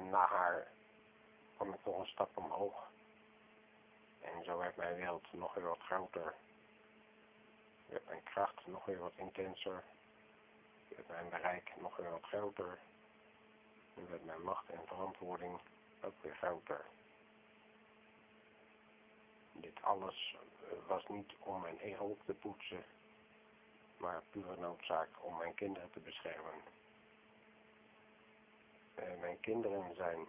Na 0.09 0.25
haar 0.27 0.67
kwam 1.55 1.73
ik 1.73 1.85
nog 1.85 1.99
een 1.99 2.05
stap 2.05 2.37
omhoog. 2.37 2.91
En 4.21 4.43
zo 4.43 4.57
werd 4.57 4.75
mijn 4.75 4.95
wereld 4.95 5.33
nog 5.33 5.53
weer 5.53 5.63
wat 5.63 5.79
groter. 5.79 6.35
Werd 7.85 8.05
mijn 8.05 8.23
kracht 8.23 8.67
nog 8.67 8.85
weer 8.85 8.99
wat 8.99 9.13
intenser. 9.15 9.83
Werd 10.87 11.07
mijn 11.07 11.29
bereik 11.29 11.73
nog 11.79 11.95
weer 11.97 12.11
wat 12.11 12.23
groter. 12.23 12.79
En 13.95 14.09
werd 14.09 14.25
mijn 14.25 14.41
macht 14.41 14.69
en 14.69 14.87
verantwoording 14.87 15.59
ook 16.01 16.21
weer 16.21 16.35
groter. 16.35 16.85
Dit 19.55 19.81
alles 19.81 20.35
was 20.87 21.07
niet 21.07 21.33
om 21.39 21.61
mijn 21.61 21.77
ego 21.77 22.03
op 22.03 22.25
te 22.25 22.33
poetsen, 22.33 22.83
maar 23.97 24.23
pure 24.29 24.57
noodzaak 24.57 25.09
om 25.21 25.37
mijn 25.37 25.53
kinderen 25.53 25.91
te 25.91 25.99
beschermen. 25.99 26.61
Uh, 28.95 29.19
mijn 29.19 29.39
kinderen 29.39 29.95
zijn, 29.95 30.27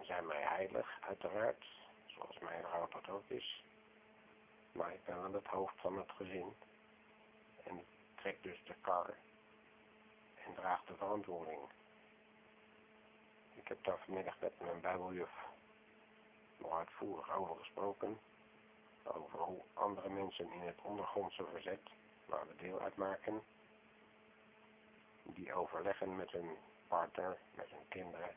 zijn 0.00 0.26
mij 0.26 0.42
heilig, 0.42 0.98
uiteraard, 1.00 1.64
zoals 2.06 2.38
mijn 2.38 2.62
vrouw 2.62 2.88
dat 2.88 3.08
ook 3.08 3.28
is. 3.28 3.64
Maar 4.72 4.92
ik 4.92 5.04
ben 5.04 5.22
wel 5.22 5.32
het 5.32 5.46
hoofd 5.46 5.80
van 5.80 5.98
het 5.98 6.10
gezin 6.10 6.54
en 7.64 7.84
trek 8.14 8.42
dus 8.42 8.64
de 8.64 8.74
kar 8.80 9.14
en 10.44 10.54
draag 10.54 10.84
de 10.84 10.96
verantwoording. 10.96 11.60
Ik 13.54 13.68
heb 13.68 13.84
daar 13.84 13.98
vanmiddag 13.98 14.40
met 14.40 14.60
mijn 14.60 14.80
bijbeljuf 14.80 15.49
nog 16.60 16.78
uitvoerig 16.78 17.36
over 17.36 17.56
gesproken 17.56 18.18
over 19.02 19.38
hoe 19.38 19.60
andere 19.72 20.08
mensen 20.08 20.52
in 20.52 20.60
het 20.60 20.78
ondergrondse 20.82 21.44
verzet, 21.52 21.90
waar 22.26 22.46
we 22.46 22.56
deel 22.56 22.80
uitmaken, 22.80 23.42
die 25.22 25.54
overleggen 25.54 26.16
met 26.16 26.30
hun 26.30 26.56
partner, 26.88 27.36
met 27.54 27.70
hun 27.70 27.88
kinderen, 27.88 28.34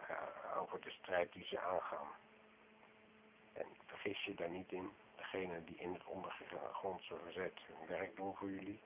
uh, 0.00 0.60
over 0.60 0.80
de 0.80 0.90
strijd 0.90 1.32
die 1.32 1.44
ze 1.44 1.60
aangaan. 1.60 2.08
En 3.52 3.66
vergis 3.86 4.24
je 4.24 4.34
daar 4.34 4.50
niet 4.50 4.72
in, 4.72 4.90
degene 5.16 5.64
die 5.64 5.76
in 5.76 5.92
het 5.92 6.04
ondergrondse 6.04 7.14
verzet 7.24 7.58
hun 7.66 7.88
werk 7.88 8.16
doen 8.16 8.34
voor 8.36 8.50
jullie, 8.50 8.80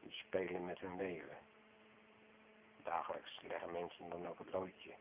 die 0.00 0.12
spelen 0.12 0.64
met 0.64 0.78
hun 0.78 0.96
leven. 0.96 1.36
Dagelijks 2.82 3.40
leggen 3.42 3.72
mensen 3.72 4.08
dan 4.10 4.28
ook 4.28 4.38
het 4.38 4.52
loodje. 4.52 4.94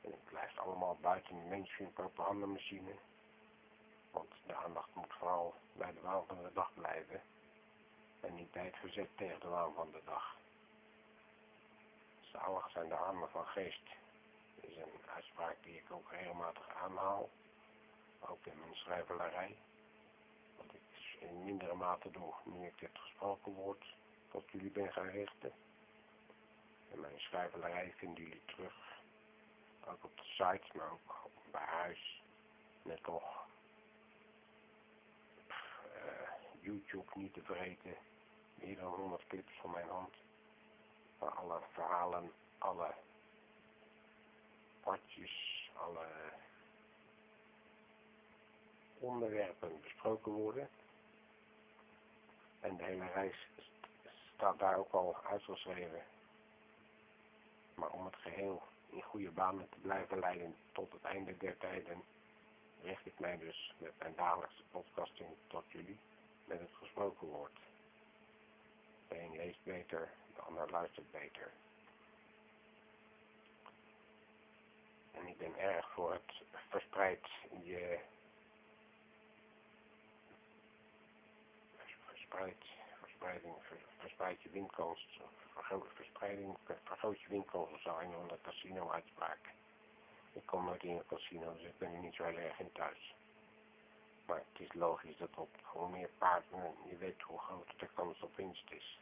En 0.00 0.10
het 0.10 0.24
blijft 0.24 0.58
allemaal 0.58 0.96
buiten 1.00 1.34
de 1.34 1.48
mainstream 1.48 1.92
propagandamachine 1.92 2.94
want 4.10 4.32
de 4.46 4.54
aandacht 4.54 4.94
moet 4.94 5.12
vooral 5.12 5.54
bij 5.72 5.92
de 5.92 6.00
waan 6.00 6.26
van 6.26 6.42
de 6.42 6.52
dag 6.52 6.74
blijven 6.74 7.22
en 8.20 8.34
niet 8.34 8.50
bij 8.50 8.64
het 8.64 8.76
verzet 8.76 9.16
tegen 9.16 9.40
de 9.40 9.48
waan 9.48 9.74
van 9.74 9.90
de 9.90 10.00
dag. 10.04 10.36
Zalig 12.20 12.70
zijn 12.70 12.88
de 12.88 12.94
armen 12.94 13.30
van 13.30 13.46
geest 13.46 13.88
is 14.60 14.76
een 14.76 15.10
uitspraak 15.14 15.56
die 15.62 15.76
ik 15.76 15.90
ook 15.90 16.10
regelmatig 16.10 16.68
aanhaal, 16.68 17.28
ook 18.20 18.46
in 18.46 18.60
mijn 18.60 18.74
schrijvelarij. 18.74 19.56
Wat 20.56 20.74
ik 20.74 21.18
in 21.20 21.44
mindere 21.44 21.74
mate 21.74 22.10
doe 22.10 22.34
nu 22.44 22.66
ik 22.66 22.78
dit 22.78 22.98
gesproken 22.98 23.52
woord 23.52 23.94
tot 24.30 24.50
jullie 24.50 24.70
ben 24.70 24.92
gaan 24.92 25.08
richten. 25.08 25.52
En 26.90 27.00
mijn 27.00 27.20
schrijvelarij 27.20 27.92
vinden 27.96 28.24
jullie 28.24 28.44
terug, 28.44 28.89
ook 29.86 30.04
op 30.04 30.16
de 30.16 30.24
site, 30.24 30.66
maar 30.72 30.90
ook 30.90 31.30
bij 31.50 31.64
huis. 31.64 32.22
Net 32.82 33.02
toch 33.02 33.46
uh, 35.94 36.30
YouTube 36.60 37.10
niet 37.14 37.32
te 37.34 37.42
vergeten, 37.42 37.96
meer 38.54 38.76
dan 38.76 38.92
100 38.92 39.26
clips 39.26 39.52
van 39.60 39.70
mijn 39.70 39.88
hand. 39.88 40.14
Waar 41.18 41.30
alle 41.30 41.60
verhalen, 41.72 42.32
alle 42.58 42.94
padjes, 44.80 45.70
alle 45.74 46.06
onderwerpen 48.98 49.80
besproken 49.80 50.32
worden. 50.32 50.68
En 52.60 52.76
de 52.76 52.84
hele 52.84 53.06
reis 53.06 53.48
staat 54.34 54.58
daar 54.58 54.76
ook 54.76 54.92
al 54.92 55.16
uitgeschreven. 55.24 56.02
Maar 57.74 57.90
om 57.90 58.04
het 58.04 58.16
geheel 58.16 58.62
in 58.90 59.02
goede 59.02 59.30
banen 59.30 59.68
te 59.68 59.78
blijven 59.78 60.18
leiden 60.18 60.56
tot 60.72 60.92
het 60.92 61.02
einde 61.02 61.36
der 61.36 61.58
tijden, 61.58 62.02
richt 62.82 63.06
ik 63.06 63.18
mij 63.18 63.38
dus 63.38 63.74
met 63.78 63.92
mijn 63.98 64.14
dagelijkse 64.16 64.62
podcasting 64.70 65.28
tot 65.46 65.64
jullie 65.68 65.98
met 66.44 66.60
het 66.60 66.72
gesproken 66.72 67.26
woord. 67.26 67.58
De 69.08 69.20
een 69.20 69.36
leest 69.36 69.62
beter, 69.62 70.08
de 70.34 70.40
ander 70.40 70.70
luistert 70.70 71.10
beter. 71.10 71.50
En 75.12 75.26
ik 75.26 75.38
ben 75.38 75.58
erg 75.58 75.92
voor 75.92 76.12
het 76.12 76.42
verspreid 76.68 77.26
je 77.62 77.98
verspreid, 82.06 82.64
verspreiding, 83.00 83.54
verspreid 83.98 84.42
je 84.42 84.50
winkelst, 84.50 85.08
verspreiding, 85.94 86.56
vergroot 86.84 87.20
je 87.20 87.28
winkelst, 87.28 87.82
zou 87.82 88.04
een 88.04 88.12
van 88.12 88.38
casino 88.42 88.90
uitspraak. 88.90 89.38
Ik 90.32 90.46
kom 90.46 90.64
nooit 90.64 90.82
in 90.82 90.96
een 90.96 91.06
casino, 91.06 91.52
dus 91.52 91.62
ik 91.62 91.78
ben 91.78 91.92
er 91.92 92.00
niet 92.00 92.14
zo 92.14 92.24
heel 92.24 92.38
erg 92.38 92.58
in 92.58 92.72
thuis. 92.72 93.14
Maar 94.26 94.42
het 94.52 94.60
is 94.60 94.72
logisch 94.72 95.16
dat 95.16 95.36
op 95.36 95.48
hoe 95.62 95.88
meer 95.88 96.10
partners 96.18 96.74
je 96.88 96.96
weet 96.96 97.22
hoe 97.22 97.38
groter 97.38 97.78
de 97.78 97.88
kans 97.94 98.20
op 98.20 98.36
winst 98.36 98.70
is. 98.70 98.98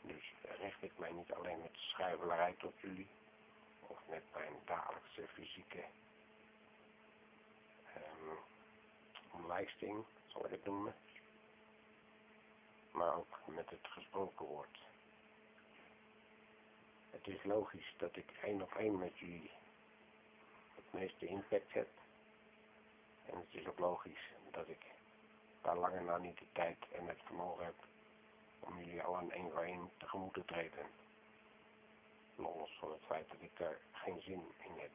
Dus 0.00 0.34
richt 0.40 0.82
ik 0.82 0.98
mij 0.98 1.12
niet 1.12 1.32
alleen 1.32 1.60
met 1.60 1.72
de 1.72 1.78
schrijvelarij 1.78 2.54
tot 2.58 2.80
jullie, 2.80 3.08
of 3.80 3.98
met 4.08 4.22
mijn 4.34 4.52
dagelijkse 4.64 5.28
fysieke 5.28 5.84
um, 7.96 8.38
omlijsting, 9.30 10.04
zal 10.26 10.44
ik 10.44 10.50
het 10.50 10.64
noemen, 10.64 10.94
maar 12.90 13.14
ook 13.14 13.38
met 13.46 13.70
het 13.70 13.86
gesproken 13.88 14.46
woord. 14.46 14.85
Het 17.16 17.34
is 17.34 17.44
logisch 17.44 17.94
dat 17.96 18.16
ik 18.16 18.30
één 18.42 18.62
op 18.62 18.74
één 18.74 18.98
met 18.98 19.18
jullie 19.18 19.50
het 20.74 20.84
meeste 20.90 21.26
impact 21.26 21.72
heb. 21.72 21.88
En 23.26 23.36
het 23.38 23.54
is 23.60 23.66
ook 23.66 23.78
logisch 23.78 24.30
dat 24.50 24.68
ik 24.68 24.86
daar 25.62 25.76
langer 25.76 26.02
na 26.02 26.16
niet 26.16 26.38
de 26.38 26.46
tijd 26.52 26.76
en 26.92 27.06
het 27.06 27.18
vermogen 27.24 27.64
heb 27.64 27.74
om 28.60 28.78
jullie 28.78 29.02
allen 29.02 29.30
één 29.30 29.50
voor 29.50 29.62
één 29.62 29.90
tegemoet 29.96 30.34
te 30.34 30.44
treden. 30.44 30.86
Los 32.34 32.78
van 32.78 32.90
het 32.90 33.04
feit 33.06 33.28
dat 33.28 33.40
ik 33.40 33.58
daar 33.58 33.78
geen 33.92 34.22
zin 34.22 34.52
in 34.58 34.78
heb. 34.78 34.90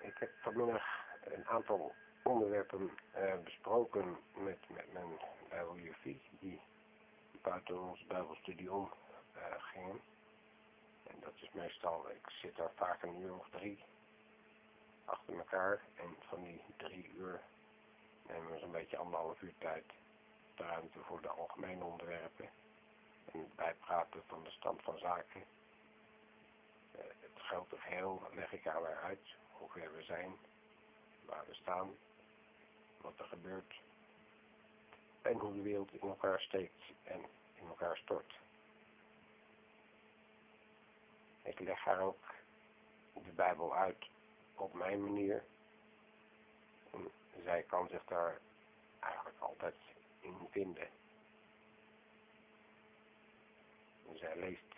Ik 0.00 0.18
heb 0.18 0.30
vanmiddag 0.40 0.84
een 1.24 1.46
aantal 1.46 1.94
onderwerpen 2.22 2.90
uh, 3.16 3.34
besproken 3.44 4.16
met, 4.34 4.58
met 4.68 4.92
mijn 4.92 5.18
bijbeljufie, 5.56 6.20
die 6.40 6.60
buiten 7.42 7.80
onze 7.80 8.04
bijbelstudie 8.04 8.72
om 8.72 8.92
uh, 9.36 9.42
gingen. 9.58 10.00
En 11.06 11.20
dat 11.20 11.32
is 11.40 11.50
meestal, 11.52 12.10
ik 12.10 12.30
zit 12.30 12.56
daar 12.56 12.72
vaak 12.74 13.02
een 13.02 13.20
uur 13.20 13.38
of 13.38 13.48
drie 13.50 13.84
achter 15.04 15.38
elkaar. 15.38 15.82
En 15.94 16.16
van 16.28 16.42
die 16.42 16.60
drie 16.76 17.08
uur 17.08 17.40
nemen 18.26 18.52
we 18.52 18.58
zo'n 18.58 18.70
beetje 18.70 18.96
anderhalf 18.96 19.40
uur 19.40 19.54
tijd 19.58 19.84
de 20.54 20.62
ruimte 20.62 20.98
voor 20.98 21.20
de 21.22 21.28
algemene 21.28 21.84
onderwerpen. 21.84 22.48
En 23.32 23.38
het 23.38 23.56
bijpraten 23.56 24.22
van 24.26 24.44
de 24.44 24.50
stand 24.50 24.82
van 24.82 24.98
zaken. 24.98 25.44
Uh, 26.96 27.00
het 27.20 27.38
grote 27.42 27.78
geheel 27.78 28.22
leg 28.32 28.52
ik 28.52 28.66
aan 28.66 28.84
haar 28.84 29.02
uit, 29.02 29.34
hoe 29.52 29.68
ver 29.68 29.94
we 29.94 30.02
zijn, 30.02 30.36
waar 31.24 31.44
we 31.46 31.54
staan, 31.54 31.96
wat 33.00 33.18
er 33.18 33.24
gebeurt 33.24 33.84
en 35.26 35.38
hoe 35.38 35.52
de 35.52 35.62
wereld 35.62 35.92
in 35.92 36.08
elkaar 36.08 36.40
steekt 36.40 36.82
en 37.02 37.20
in 37.54 37.66
elkaar 37.66 37.96
stort. 37.96 38.34
Ik 41.42 41.60
leg 41.60 41.80
haar 41.80 42.00
ook 42.00 42.34
de 43.12 43.32
Bijbel 43.34 43.74
uit 43.74 44.06
op 44.54 44.74
mijn 44.74 45.02
manier. 45.02 45.44
En 46.90 47.10
zij 47.44 47.62
kan 47.62 47.88
zich 47.88 48.04
daar 48.04 48.38
eigenlijk 49.00 49.38
altijd 49.40 49.74
in 50.20 50.48
vinden. 50.50 50.88
zij 54.14 54.36
leest, 54.36 54.74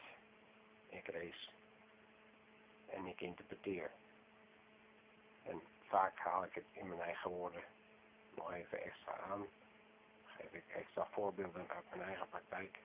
ik 0.88 1.06
lees 1.06 1.50
en 2.86 3.06
ik 3.06 3.20
interpreteer. 3.20 3.90
En 5.42 5.62
vaak 5.82 6.18
haal 6.18 6.44
ik 6.44 6.54
het 6.54 6.64
in 6.72 6.88
mijn 6.88 7.00
eigen 7.00 7.30
woorden 7.30 7.62
nog 8.34 8.52
even 8.52 8.82
extra 8.82 9.16
aan. 9.16 9.46
Geef 10.40 10.52
ik 10.52 10.68
extra 10.68 11.06
voorbeelden 11.10 11.68
uit 11.68 11.84
mijn 11.90 12.02
eigen 12.02 12.28
praktijk. 12.28 12.78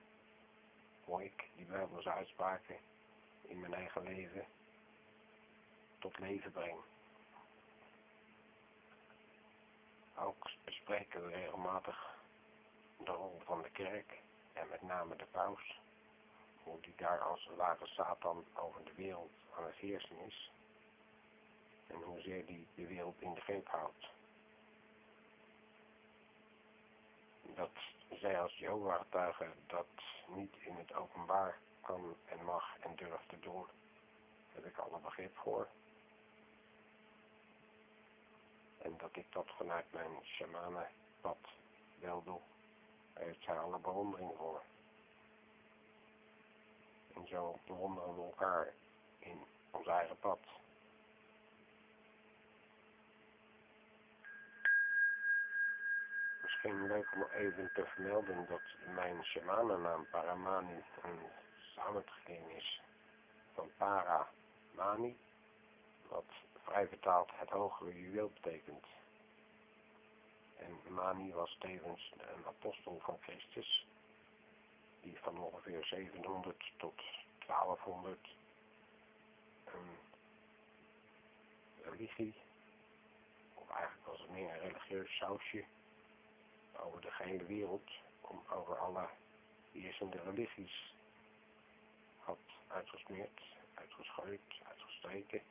Hoe 1.04 1.24
ik 1.24 1.48
die 1.56 1.64
Bijbelse 1.64 2.10
uitspraken 2.10 2.76
in 3.42 3.60
mijn 3.60 3.74
eigen 3.74 4.02
leven 4.02 4.46
tot 5.98 6.18
leven 6.18 6.52
breng. 6.52 6.78
Ook 10.16 10.50
bespreken 10.64 11.26
we 11.26 11.32
regelmatig 11.32 12.16
de 12.96 13.10
rol 13.12 13.40
van 13.44 13.62
de 13.62 13.70
kerk 13.70 14.22
en 14.52 14.68
met 14.68 14.82
name 14.82 15.16
de 15.16 15.26
paus. 15.30 15.80
Hoe 16.62 16.80
die 16.80 16.94
daar 16.96 17.20
als 17.20 17.48
lage 17.56 17.86
Satan 17.86 18.44
over 18.54 18.84
de 18.84 18.94
wereld 18.94 19.32
aan 19.56 19.64
het 19.64 19.74
heersen 19.74 20.18
is 20.18 20.50
en 21.86 22.02
hoezeer 22.02 22.46
die 22.46 22.66
de 22.74 22.86
wereld 22.86 23.20
in 23.20 23.34
de 23.34 23.40
greep 23.40 23.68
houdt. 23.68 24.08
Dat 27.54 27.70
zij 28.10 28.40
als 28.40 28.58
Jehovah-getuige 28.58 29.46
dat 29.66 29.86
niet 30.26 30.56
in 30.58 30.74
het 30.76 30.94
openbaar 30.94 31.58
kan 31.80 32.16
en 32.24 32.44
mag 32.44 32.78
en 32.80 32.96
durft 32.96 33.28
te 33.28 33.38
doen, 33.40 33.66
heb 34.52 34.64
ik 34.64 34.78
alle 34.78 34.98
begrip 34.98 35.36
voor. 35.36 35.68
En 38.78 38.96
dat 38.98 39.16
ik 39.16 39.32
dat 39.32 39.46
vanuit 39.56 39.92
mijn 39.92 40.24
shamanenpad 40.24 41.38
wel 41.98 42.22
doe, 42.22 42.40
daar 43.12 43.24
heeft 43.24 43.42
zij 43.42 43.58
alle 43.58 43.78
bewondering 43.78 44.32
voor. 44.36 44.62
En 47.14 47.26
zo 47.26 47.58
bewonderen 47.66 48.14
we 48.14 48.22
elkaar 48.22 48.72
in 49.18 49.46
ons 49.70 49.86
eigen 49.86 50.18
pad. 50.18 50.38
Misschien 56.64 56.86
leuk 56.86 57.12
om 57.14 57.22
even 57.22 57.70
te 57.74 57.84
vermelden 57.86 58.46
dat 58.46 58.60
mijn 58.94 59.24
shamanennaam 59.24 60.06
Paramani 60.10 60.84
een 61.02 61.18
samentrek 61.74 62.40
is 62.56 62.82
van 63.52 63.70
Para-Mani, 63.76 65.16
wat 66.08 66.24
vrij 66.62 66.88
vertaald 66.88 67.30
het 67.34 67.48
hogere 67.48 68.00
juweel 68.00 68.30
betekent. 68.30 68.86
En 70.56 70.80
Mani 70.88 71.32
was 71.32 71.56
tevens 71.58 72.12
een 72.16 72.46
apostel 72.46 73.00
van 73.00 73.18
Christus, 73.20 73.86
die 75.00 75.18
van 75.20 75.38
ongeveer 75.38 75.84
700 75.84 76.72
tot 76.76 77.02
1200 77.46 78.36
een 79.64 79.98
religie, 81.82 82.34
of 83.54 83.70
eigenlijk 83.70 84.06
was 84.06 84.20
het 84.20 84.30
meer 84.30 84.52
een 84.54 84.60
religieus 84.60 85.16
sausje, 85.16 85.64
over 86.78 87.00
de 87.00 87.10
gehele 87.10 87.44
wereld, 87.44 87.90
om 88.20 88.42
over 88.50 88.78
alle 88.78 89.08
heersende 89.72 90.18
religies 90.24 90.94
had 92.18 92.38
uitgesmeerd, 92.68 93.40
uitgeschooid, 93.74 94.40
uitgestreken. 94.68 95.42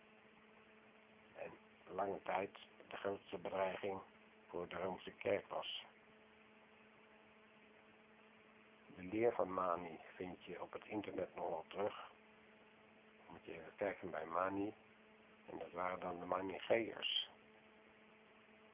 En 1.35 1.51
lange 1.95 2.21
tijd 2.23 2.57
de 2.87 2.97
grootste 2.97 3.37
bedreiging 3.37 4.01
voor 4.47 4.67
de 4.67 4.75
Roomse 4.75 5.11
kerk 5.11 5.47
was. 5.47 5.83
de 8.95 9.03
leer 9.03 9.33
van 9.33 9.53
Mani 9.53 9.99
vind 10.15 10.43
je 10.43 10.61
op 10.61 10.73
het 10.73 10.85
internet 10.85 11.35
nog 11.35 11.49
wel 11.49 11.65
terug. 11.67 12.11
Dan 13.25 13.33
moet 13.33 13.45
je 13.45 13.51
even 13.51 13.75
kijken 13.75 14.09
bij 14.09 14.25
Mani. 14.25 14.73
En 15.45 15.57
dat 15.57 15.71
waren 15.71 15.99
dan 15.99 16.19
de 16.19 16.25
Manicheërs. 16.25 17.29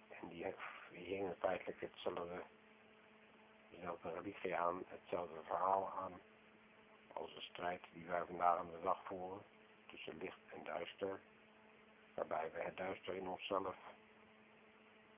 En 0.09 0.27
die, 0.27 0.45
die 0.89 1.05
hingen 1.05 1.35
feitelijk 1.39 1.81
hetzelfde, 1.81 2.43
dezelfde 3.69 4.11
religie 4.11 4.55
aan, 4.55 4.83
hetzelfde 4.87 5.41
verhaal 5.43 5.91
aan 6.03 6.21
als 7.13 7.33
de 7.33 7.41
strijd 7.41 7.81
die 7.93 8.05
wij 8.05 8.25
vandaag 8.25 8.57
aan 8.57 8.71
de 8.71 8.79
dag 8.83 9.05
voeren 9.05 9.41
tussen 9.85 10.17
licht 10.17 10.39
en 10.53 10.63
duister, 10.63 11.19
waarbij 12.13 12.51
we 12.51 12.61
het 12.61 12.77
duister 12.77 13.15
in 13.15 13.27
onszelf 13.27 13.75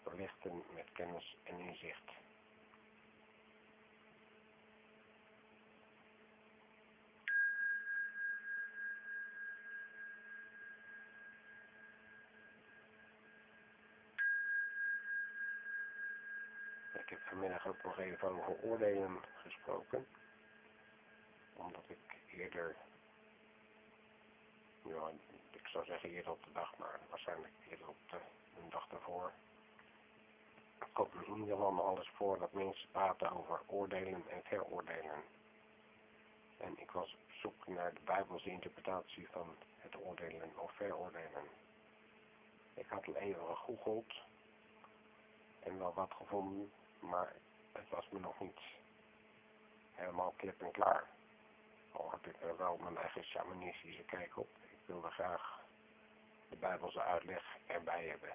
verlichten 0.04 0.64
met 0.74 0.92
kennis 0.94 1.38
en 1.44 1.60
inzicht. 1.60 2.10
Ik 16.94 17.10
heb 17.10 17.20
vanmiddag 17.42 17.68
ook 17.68 17.84
nog 17.84 18.00
even 18.00 18.30
over 18.30 18.62
oordelen 18.62 19.20
gesproken, 19.34 20.08
omdat 21.54 21.84
ik 21.88 22.18
eerder, 22.38 22.76
ja, 24.82 25.12
ik 25.52 25.68
zou 25.68 25.86
zeggen 25.86 26.10
eerder 26.10 26.32
op 26.32 26.44
de 26.44 26.52
dag, 26.52 26.78
maar 26.78 27.00
waarschijnlijk 27.10 27.54
eerder 27.70 27.88
op 27.88 27.96
de, 28.10 28.18
dag 28.70 28.88
daarvoor, 28.88 29.32
komt 30.94 31.14
me 31.14 31.26
in 31.26 31.36
ieder 31.36 31.56
geval 31.56 31.88
alles 31.88 32.10
voor 32.10 32.40
dat 32.40 32.54
mensen 32.54 32.90
praten 32.92 33.32
over 33.32 33.60
oordelen 33.66 34.24
en 34.30 34.42
veroordelen. 34.44 35.24
En 36.58 36.80
ik 36.80 36.92
was 36.92 37.14
op 37.14 37.32
zoek 37.32 37.68
naar 37.68 37.94
de 37.94 38.02
Bijbelse 38.06 38.50
interpretatie 38.50 39.30
van 39.30 39.56
het 39.78 39.98
oordelen 39.98 40.52
of 40.58 40.72
veroordelen. 40.72 41.44
Ik 42.74 42.88
had 42.88 43.08
al 43.08 43.16
even 43.16 43.46
gegoogeld 43.48 44.14
en 45.60 45.78
wel 45.78 45.94
wat 45.94 46.14
gevonden, 46.14 46.72
maar 47.02 47.36
het 47.72 47.90
was 47.90 48.10
me 48.10 48.20
nog 48.20 48.40
niet 48.40 48.60
helemaal 49.94 50.34
klip 50.38 50.62
en 50.62 50.72
klaar. 50.72 51.08
Al 51.92 52.12
heb 52.12 52.28
ik 52.28 52.42
er 52.42 52.58
wel 52.58 52.78
mijn 52.78 52.98
eigen 52.98 53.24
shamanistische 53.24 54.04
kijk 54.04 54.38
op. 54.38 54.50
Ik 54.62 54.78
wilde 54.86 55.10
graag 55.10 55.60
de 56.50 56.56
Bijbelse 56.56 57.02
uitleg 57.02 57.58
erbij 57.68 58.08
hebben. 58.08 58.34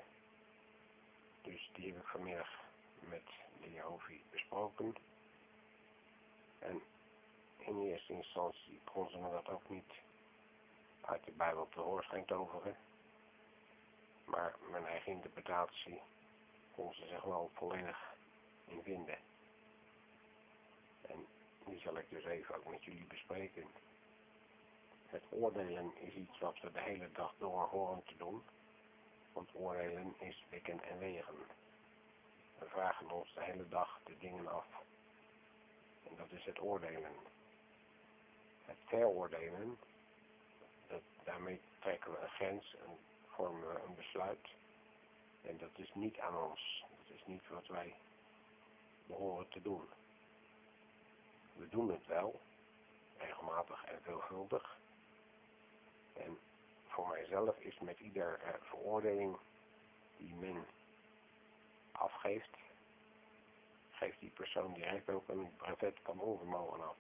Dus 1.42 1.70
die 1.72 1.92
heb 1.92 2.02
ik 2.02 2.09
vanmiddag 2.09 2.50
met 3.00 3.26
de 3.61 3.68
besproken. 4.31 4.96
En 6.59 6.83
in 7.59 7.81
eerste 7.81 8.12
instantie 8.12 8.81
kon 8.85 9.11
ze 9.11 9.18
me 9.18 9.31
dat 9.31 9.48
ook 9.48 9.68
niet 9.68 9.92
uit 11.00 11.24
de 11.24 11.33
Bijbel 11.33 11.68
te 11.68 12.22
toveren. 12.26 12.76
Maar 14.24 14.55
mijn 14.70 14.87
eigen 14.87 15.12
interpretatie 15.12 16.02
kon 16.74 16.94
ze 16.94 17.07
zich 17.07 17.22
wel 17.22 17.50
volledig 17.55 18.15
in 18.66 18.83
vinden. 18.83 19.18
En 21.07 21.26
die 21.64 21.81
zal 21.81 21.96
ik 21.96 22.11
dus 22.11 22.24
even 22.24 22.55
ook 22.55 22.70
met 22.70 22.85
jullie 22.85 23.07
bespreken. 23.07 23.66
Het 25.07 25.22
oordelen 25.31 25.96
is 25.96 26.14
iets 26.14 26.38
wat 26.38 26.61
we 26.61 26.72
de 26.72 26.81
hele 26.81 27.11
dag 27.12 27.35
door 27.38 27.68
horen 27.68 28.02
te 28.05 28.16
doen. 28.16 28.42
Want 29.33 29.55
oordelen 29.55 30.14
is 30.18 30.44
wikken 30.50 30.83
en 30.83 30.98
wegen. 30.98 31.37
We 32.59 32.68
vragen 32.68 33.11
ons 33.11 33.35
de 33.35 33.42
hele 33.42 33.68
dag 33.68 34.00
de 34.05 34.18
dingen 34.18 34.48
af. 34.48 34.66
En 36.05 36.16
dat 36.16 36.31
is 36.31 36.44
het 36.44 36.61
oordelen. 36.61 37.12
Het 38.64 38.76
veroordelen, 38.85 39.79
dat, 40.87 41.02
daarmee 41.24 41.61
trekken 41.79 42.11
we 42.11 42.18
een 42.18 42.29
grens 42.29 42.76
en 42.87 42.98
vormen 43.26 43.68
we 43.68 43.81
een 43.81 43.94
besluit. 43.94 44.48
En 45.42 45.59
dat 45.59 45.70
is 45.79 45.94
niet 45.94 46.18
aan 46.18 46.37
ons. 46.37 46.85
Dat 47.07 47.16
is 47.16 47.26
niet 47.26 47.48
wat 47.48 47.66
wij 47.66 47.94
behoren 49.07 49.49
te 49.49 49.62
doen. 49.62 49.88
We 51.53 51.69
doen 51.69 51.90
het 51.90 52.07
wel, 52.07 52.40
regelmatig 53.16 53.85
en 53.85 54.03
veelvuldig. 54.03 54.79
En 56.12 56.38
voor 56.87 57.09
mijzelf 57.09 57.59
is 57.59 57.79
met 57.79 58.01
iedere 58.01 58.59
veroordeling 58.61 59.37
die 60.16 60.35
men 60.35 60.66
afgeeft, 61.92 62.57
geeft 63.90 64.21
die 64.21 64.31
persoon 64.31 64.73
direct 64.73 65.11
ook 65.11 65.29
een 65.29 65.57
brevet 65.57 65.99
van 66.03 66.21
onvermogen 66.21 66.88
af. 66.88 66.97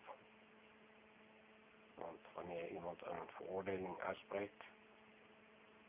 Want 1.94 2.20
wanneer 2.34 2.68
iemand 2.68 3.02
een 3.02 3.28
veroordeling 3.28 4.00
uitspreekt, 4.00 4.64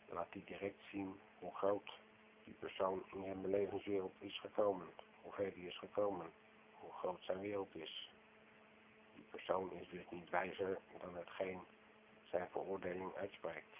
laat 0.05 0.33
hij 0.33 0.41
direct 0.45 0.81
zien 0.91 1.19
hoe 1.39 1.55
groot 1.55 1.99
die 2.43 2.55
persoon 2.59 3.03
in 3.05 3.23
zijn 3.23 3.41
belevenswereld 3.41 4.13
is 4.19 4.39
gekomen, 4.39 4.87
hoe 5.27 5.35
ver 5.35 5.65
is 5.65 5.77
gekomen, 5.77 6.31
hoe 6.73 6.91
groot 6.91 7.23
zijn 7.23 7.39
wereld 7.39 7.75
is. 7.75 8.09
Die 9.13 9.23
persoon 9.29 9.71
is 9.71 9.89
dus 9.89 10.09
niet 10.09 10.29
wijzer 10.29 10.79
dan 10.99 11.15
hetgeen 11.15 11.59
zijn 12.23 12.47
veroordeling 12.51 13.15
uitspreekt. 13.15 13.75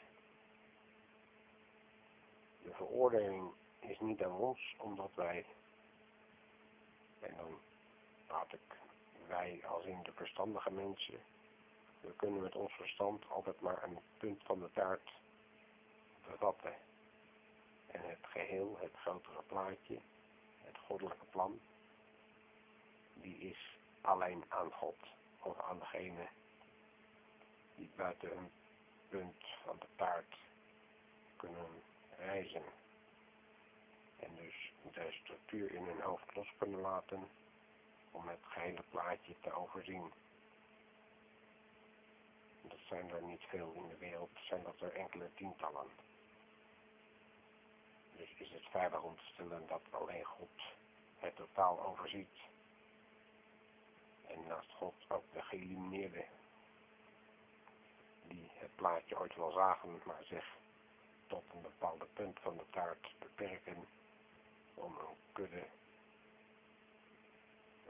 De 2.63 2.73
veroordeling 2.73 3.51
is 3.79 3.99
niet 3.99 4.23
aan 4.23 4.31
ons, 4.31 4.75
omdat 4.77 5.11
wij, 5.15 5.45
en 7.19 7.35
dan 7.37 7.59
praat 8.25 8.53
ik 8.53 8.79
wij 9.27 9.61
als 9.67 9.85
in 9.85 10.03
de 10.03 10.13
verstandige 10.13 10.71
mensen, 10.71 11.19
we 12.01 12.13
kunnen 12.15 12.41
met 12.41 12.55
ons 12.55 12.73
verstand 12.73 13.29
altijd 13.29 13.59
maar 13.59 13.83
een 13.83 13.99
punt 14.17 14.43
van 14.43 14.59
de 14.59 14.69
taart 14.73 15.11
bevatten. 16.27 16.73
En 17.87 18.01
het 18.09 18.19
geheel, 18.21 18.77
het 18.79 18.93
grotere 18.95 19.41
plaatje, 19.47 19.99
goddelijke 20.87 21.25
plan, 21.25 21.59
die 23.13 23.37
is 23.37 23.77
alleen 24.01 24.43
aan 24.47 24.71
God 24.71 24.97
of 25.39 25.59
aan 25.59 25.79
degene 25.79 26.27
die 27.75 27.89
buiten 27.95 28.37
een 28.37 28.51
punt 29.09 29.45
van 29.63 29.77
de 29.79 29.87
taart 29.95 30.35
kunnen 31.35 31.83
reizen. 32.17 32.63
En 34.19 34.35
dus 34.35 34.73
de 34.93 35.07
structuur 35.11 35.73
in 35.73 35.83
hun 35.83 36.01
hoofd 36.01 36.35
los 36.35 36.53
kunnen 36.57 36.79
laten 36.79 37.29
om 38.11 38.27
het 38.27 38.39
gehele 38.41 38.83
plaatje 38.89 39.35
te 39.41 39.51
overzien. 39.51 40.11
Dat 42.61 42.79
zijn 42.87 43.09
er 43.09 43.23
niet 43.23 43.41
veel 43.41 43.71
in 43.73 43.87
de 43.87 43.97
wereld, 43.97 44.29
zijn 44.41 44.63
dat 44.63 44.81
er 44.81 44.93
enkele 44.93 45.29
tientallen. 45.33 45.87
Dus 48.15 48.33
is 48.37 48.51
het 48.51 48.65
veilig 48.69 49.01
om 49.01 49.15
te 49.15 49.25
stellen 49.33 49.67
dat 49.67 49.81
alleen 49.89 50.23
God 50.23 50.61
het 51.19 51.35
totaal 51.35 51.85
overziet. 51.85 52.37
En 54.27 54.47
naast 54.47 54.71
God 54.71 54.93
ook 55.07 55.23
de 55.33 55.41
geïllumineerde 55.41 56.25
die 58.27 58.49
het 58.53 58.75
plaatje 58.75 59.19
ooit 59.19 59.35
wel 59.35 59.51
zagen, 59.51 60.01
maar 60.05 60.23
zich 60.23 60.55
tot 61.27 61.43
een 61.53 61.61
bepaalde 61.61 62.05
punt 62.13 62.39
van 62.39 62.57
de 62.57 62.65
taart 62.69 63.13
beperken 63.19 63.87
om 64.73 64.97
een 64.97 65.15
kudde, 65.31 65.67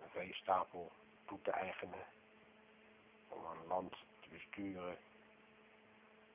een 0.02 0.10
veestapel 0.10 0.92
toe 1.26 1.42
te 1.42 1.52
eigenen, 1.52 2.06
om 3.28 3.46
een 3.46 3.68
land 3.68 3.92
te 4.20 4.30
besturen, 4.30 4.98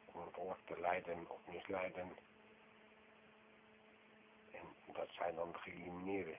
om 0.05 0.21
een 0.21 0.37
oord 0.37 0.67
te 0.67 0.81
leiden 0.81 1.31
of 1.31 1.41
misleiden. 1.47 2.17
En 4.51 4.93
dat 4.93 5.09
zijn 5.11 5.35
dan 5.35 5.53
de 5.53 5.59
geïllumineerden, 5.59 6.39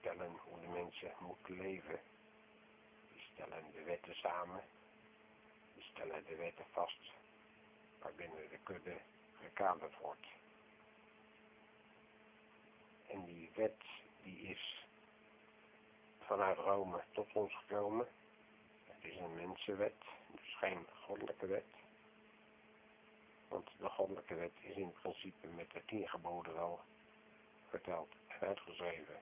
vertellen 0.00 0.36
hoe 0.44 0.60
de 0.60 0.66
mensen 0.66 1.12
moeten 1.18 1.60
leven. 1.60 2.00
Die 3.12 3.22
stellen 3.32 3.64
de 3.72 3.82
wetten 3.82 4.14
samen, 4.14 4.62
die 5.74 5.82
stellen 5.82 6.24
de 6.26 6.36
wetten 6.36 6.64
vast 6.70 7.00
waarbinnen 7.98 8.48
de 8.48 8.58
kudde 8.62 8.96
gekaderd 9.40 9.98
wordt. 9.98 10.26
En 13.06 13.24
die 13.24 13.50
wet 13.54 13.82
die 14.22 14.38
is 14.40 14.86
vanuit 16.18 16.58
Rome 16.58 17.02
tot 17.12 17.32
ons 17.32 17.54
gekomen. 17.54 18.06
Het 18.86 19.04
is 19.04 19.16
een 19.16 19.34
mensenwet, 19.34 20.04
dus 20.26 20.56
geen 20.56 20.86
goddelijke 21.04 21.46
wet. 21.46 21.74
Want 23.48 23.70
de 23.78 23.88
goddelijke 23.88 24.34
wet 24.34 24.52
is 24.60 24.76
in 24.76 24.92
principe 24.92 25.46
met 25.46 25.70
de 25.70 25.84
tien 25.84 26.08
geboden 26.08 26.54
wel 26.54 26.80
verteld 27.68 28.12
en 28.26 28.40
uitgeschreven. 28.40 29.20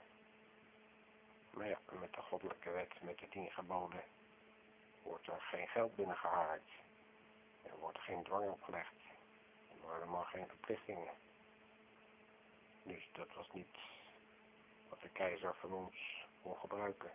Maar 1.57 1.69
ja, 1.69 1.79
met 2.01 2.12
de 2.14 2.23
goddelijke 2.23 2.71
wet, 2.71 3.03
met 3.03 3.19
de 3.19 3.29
tien 3.29 3.51
geboden, 3.51 4.03
wordt 5.03 5.27
er 5.27 5.40
geen 5.40 5.69
geld 5.69 5.97
binnengehaald. 5.97 6.69
Er 7.62 7.79
wordt 7.79 7.99
geen 7.99 8.23
dwang 8.23 8.51
opgelegd. 8.51 8.95
Er 9.71 9.77
worden 9.81 9.99
helemaal 9.99 10.25
geen 10.25 10.49
verplichtingen. 10.49 11.14
Dus 12.83 13.09
dat 13.12 13.35
was 13.35 13.53
niet 13.53 13.79
wat 14.88 15.01
de 15.01 15.09
keizer 15.09 15.55
van 15.55 15.73
ons 15.73 16.27
kon 16.42 16.57
gebruiken. 16.57 17.11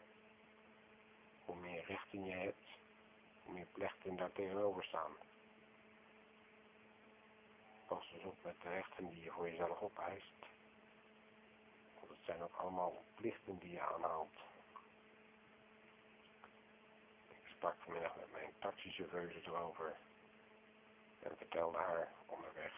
hoe 1.46 1.56
meer 1.56 1.86
rechten 1.86 2.24
je 2.24 2.34
hebt, 2.34 2.68
hoe 3.44 3.54
meer 3.54 3.68
plichten 3.72 4.16
daar 4.16 4.32
tegenover 4.32 4.84
staan. 4.84 5.12
Pas 7.88 8.12
dus 8.14 8.24
op 8.24 8.44
met 8.44 8.62
de 8.62 8.70
rechten 8.70 9.10
die 9.10 9.24
je 9.24 9.32
voor 9.32 9.50
jezelf 9.50 9.82
opeist. 9.82 10.51
Zijn 12.26 12.42
ook 12.42 12.56
allemaal 12.56 13.04
plichten 13.16 13.58
die 13.60 13.72
je 13.72 13.82
aanhaalt. 13.82 14.34
Ik 17.28 17.48
sprak 17.56 17.76
vanmiddag 17.80 18.16
met 18.16 18.32
mijn 18.32 18.54
taxichauffeur 18.60 19.42
erover 19.46 19.96
en 21.20 21.38
vertelde 21.38 21.78
haar 21.78 22.12
onderweg 22.26 22.74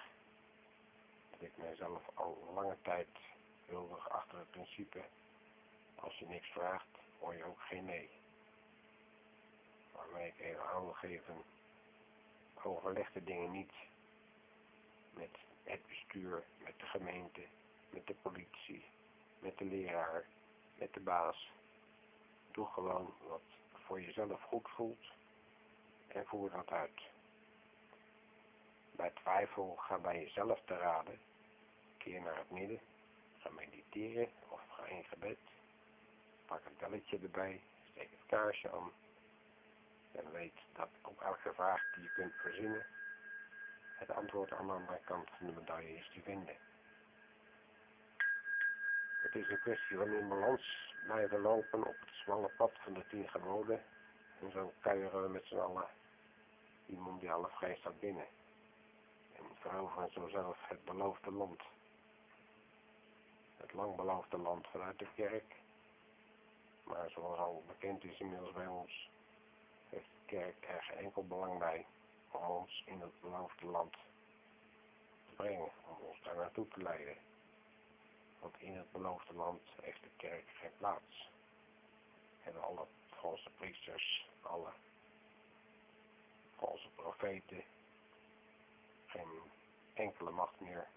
dat 1.32 1.41
ik 1.41 1.58
mezelf 1.58 2.10
al 2.13 2.51
lange 2.53 2.77
tijd 2.82 3.08
huldig 3.65 4.10
achter 4.10 4.38
het 4.38 4.51
principe 4.51 5.03
als 5.95 6.19
je 6.19 6.27
niks 6.27 6.47
vraagt, 6.47 6.97
hoor 7.19 7.36
je 7.36 7.43
ook 7.43 7.62
geen 7.62 7.86
nee. 7.86 8.10
Waarmee 9.91 10.27
ik 10.27 10.39
even 10.39 10.69
aan 10.69 10.84
wil 10.84 10.93
geven, 10.93 11.43
overleg 12.63 13.12
de 13.12 13.23
dingen 13.23 13.51
niet 13.51 13.73
met 15.13 15.38
het 15.63 15.88
bestuur, 15.88 16.43
met 16.58 16.79
de 16.79 16.86
gemeente, 16.86 17.41
met 17.89 18.08
de 18.08 18.15
politie, 18.21 18.86
met 19.43 19.58
de 19.58 19.65
leraar, 19.65 20.25
met 20.75 20.93
de 20.93 20.99
baas. 20.99 21.51
Doe 22.51 22.67
gewoon 22.67 23.13
wat 23.27 23.41
voor 23.73 24.01
jezelf 24.01 24.41
goed 24.41 24.69
voelt 24.69 25.06
en 26.08 26.25
voer 26.25 26.51
dat 26.51 26.71
uit. 26.71 27.01
Bij 28.91 29.10
twijfel 29.10 29.75
ga 29.75 29.97
bij 29.97 30.19
jezelf 30.23 30.62
te 30.65 30.77
raden, 30.77 31.19
keer 31.97 32.21
naar 32.21 32.38
het 32.38 32.49
midden, 32.49 32.79
ga 33.39 33.49
mediteren 33.49 34.29
of 34.49 34.62
ga 34.69 34.86
in 34.86 35.03
gebed 35.03 35.38
pak 36.45 36.65
een 36.65 36.77
belletje 36.79 37.19
erbij, 37.19 37.62
steek 37.91 38.12
het 38.12 38.25
kaarsje 38.25 38.71
aan 38.71 38.91
en 40.12 40.32
weet 40.32 40.60
dat 40.73 40.89
op 41.01 41.21
elke 41.21 41.53
vraag 41.53 41.82
die 41.93 42.03
je 42.03 42.12
kunt 42.13 42.34
verzinnen, 42.34 42.86
het 43.97 44.12
antwoord 44.12 44.51
aan 44.51 44.67
de 44.67 44.73
andere 44.73 44.99
kant 45.06 45.29
van 45.38 45.47
de 45.47 45.53
medaille 45.53 45.97
is 45.97 46.10
te 46.13 46.21
vinden. 46.21 46.56
Het 49.24 49.36
is 49.36 49.50
een 49.50 49.60
kwestie 49.60 49.98
van 49.98 50.14
in 50.14 50.28
balans 50.28 50.94
blijven 51.06 51.40
lopen 51.40 51.88
op 51.88 51.96
het 52.00 52.10
smalle 52.10 52.50
pad 52.58 52.72
van 52.74 52.94
de 52.94 53.08
tien 53.08 53.30
geboden. 53.30 53.84
En 54.42 54.52
zo 54.52 54.74
kuieren 54.80 55.22
we 55.24 55.30
met 55.30 55.46
z'n 55.46 55.58
allen. 55.58 55.88
Die 56.86 56.98
mondiale 56.98 57.48
vrijstaat 57.50 58.00
binnen. 58.00 58.26
En 59.36 59.44
veroveren 59.54 60.12
zo 60.12 60.28
zelf 60.28 60.58
het 60.68 60.86
beloofde 60.86 61.32
land. 61.32 61.62
Het 63.58 63.74
lang 63.74 63.96
beloofde 63.96 64.38
land 64.38 64.68
vanuit 64.68 65.00
de 65.00 65.08
kerk. 65.16 65.56
Maar 66.84 67.10
zoals 67.10 67.40
al 67.40 67.64
bekend 67.68 68.04
is 68.04 68.20
inmiddels 68.20 68.52
bij 68.52 68.68
ons, 68.68 69.10
heeft 69.90 70.10
de 70.10 70.26
kerk 70.26 70.68
er 70.68 70.84
geen 70.84 70.98
enkel 70.98 71.28
belang 71.28 71.60
bij 71.60 71.86
om 72.32 72.44
ons 72.44 72.84
in 72.86 73.02
het 73.02 73.22
beloofde 73.22 73.66
land 73.66 73.92
te 75.26 75.34
brengen, 75.36 75.72
om 75.88 76.06
ons 76.08 76.22
daar 76.24 76.36
naartoe 76.36 76.68
te 76.68 76.82
leiden. 76.82 77.18
Want 78.43 78.60
in 78.60 78.75
het 78.77 78.91
beloofde 78.91 79.34
land 79.34 79.62
heeft 79.82 80.03
de 80.03 80.10
kerk 80.17 80.49
geen 80.49 80.77
plaats. 80.77 81.29
Hebben 82.39 82.63
alle 82.63 82.86
valse 83.10 83.49
priesters, 83.49 84.29
alle 84.41 84.71
valse 86.56 86.89
profeten 86.95 87.63
geen 89.06 89.51
enkele 89.93 90.32
macht 90.32 90.60
meer 90.60 90.88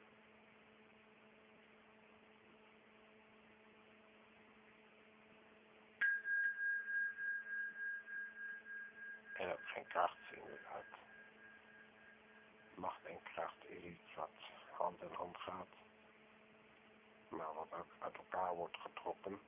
en 9.32 9.52
ook 9.52 9.68
geen 9.68 9.86
kracht 9.86 10.32
inderdaad. 10.32 10.84
Macht 12.74 13.04
en 13.04 13.22
kracht 13.22 13.64
is 13.68 13.82
iets 13.82 14.14
wat 14.14 14.30
hand 14.72 15.02
in 15.02 15.12
hand 15.12 15.36
gaat, 15.36 15.85
maar 17.28 17.54
wat 17.54 17.72
ook 17.72 17.96
uit 17.98 18.16
elkaar 18.16 18.54
wordt 18.54 18.76
getrokken, 18.76 19.40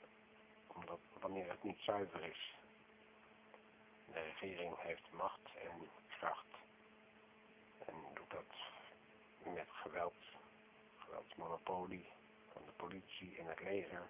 omdat 0.67 0.99
wanneer 1.21 1.51
het 1.51 1.62
niet 1.62 1.79
zuiver 1.79 2.23
is. 2.23 2.55
De 4.12 4.21
regering 4.21 4.81
heeft 4.81 5.12
macht 5.12 5.57
en 5.62 5.91
kracht 6.09 6.57
en 7.87 7.95
doet 8.14 8.31
dat 8.31 8.55
met 9.55 9.69
geweld, 9.71 10.23
geweldsmonopolie 10.97 12.09
van 12.53 12.62
de 12.64 12.73
politie 12.73 13.38
en 13.38 13.47
het 13.47 13.61
leger. 13.61 14.09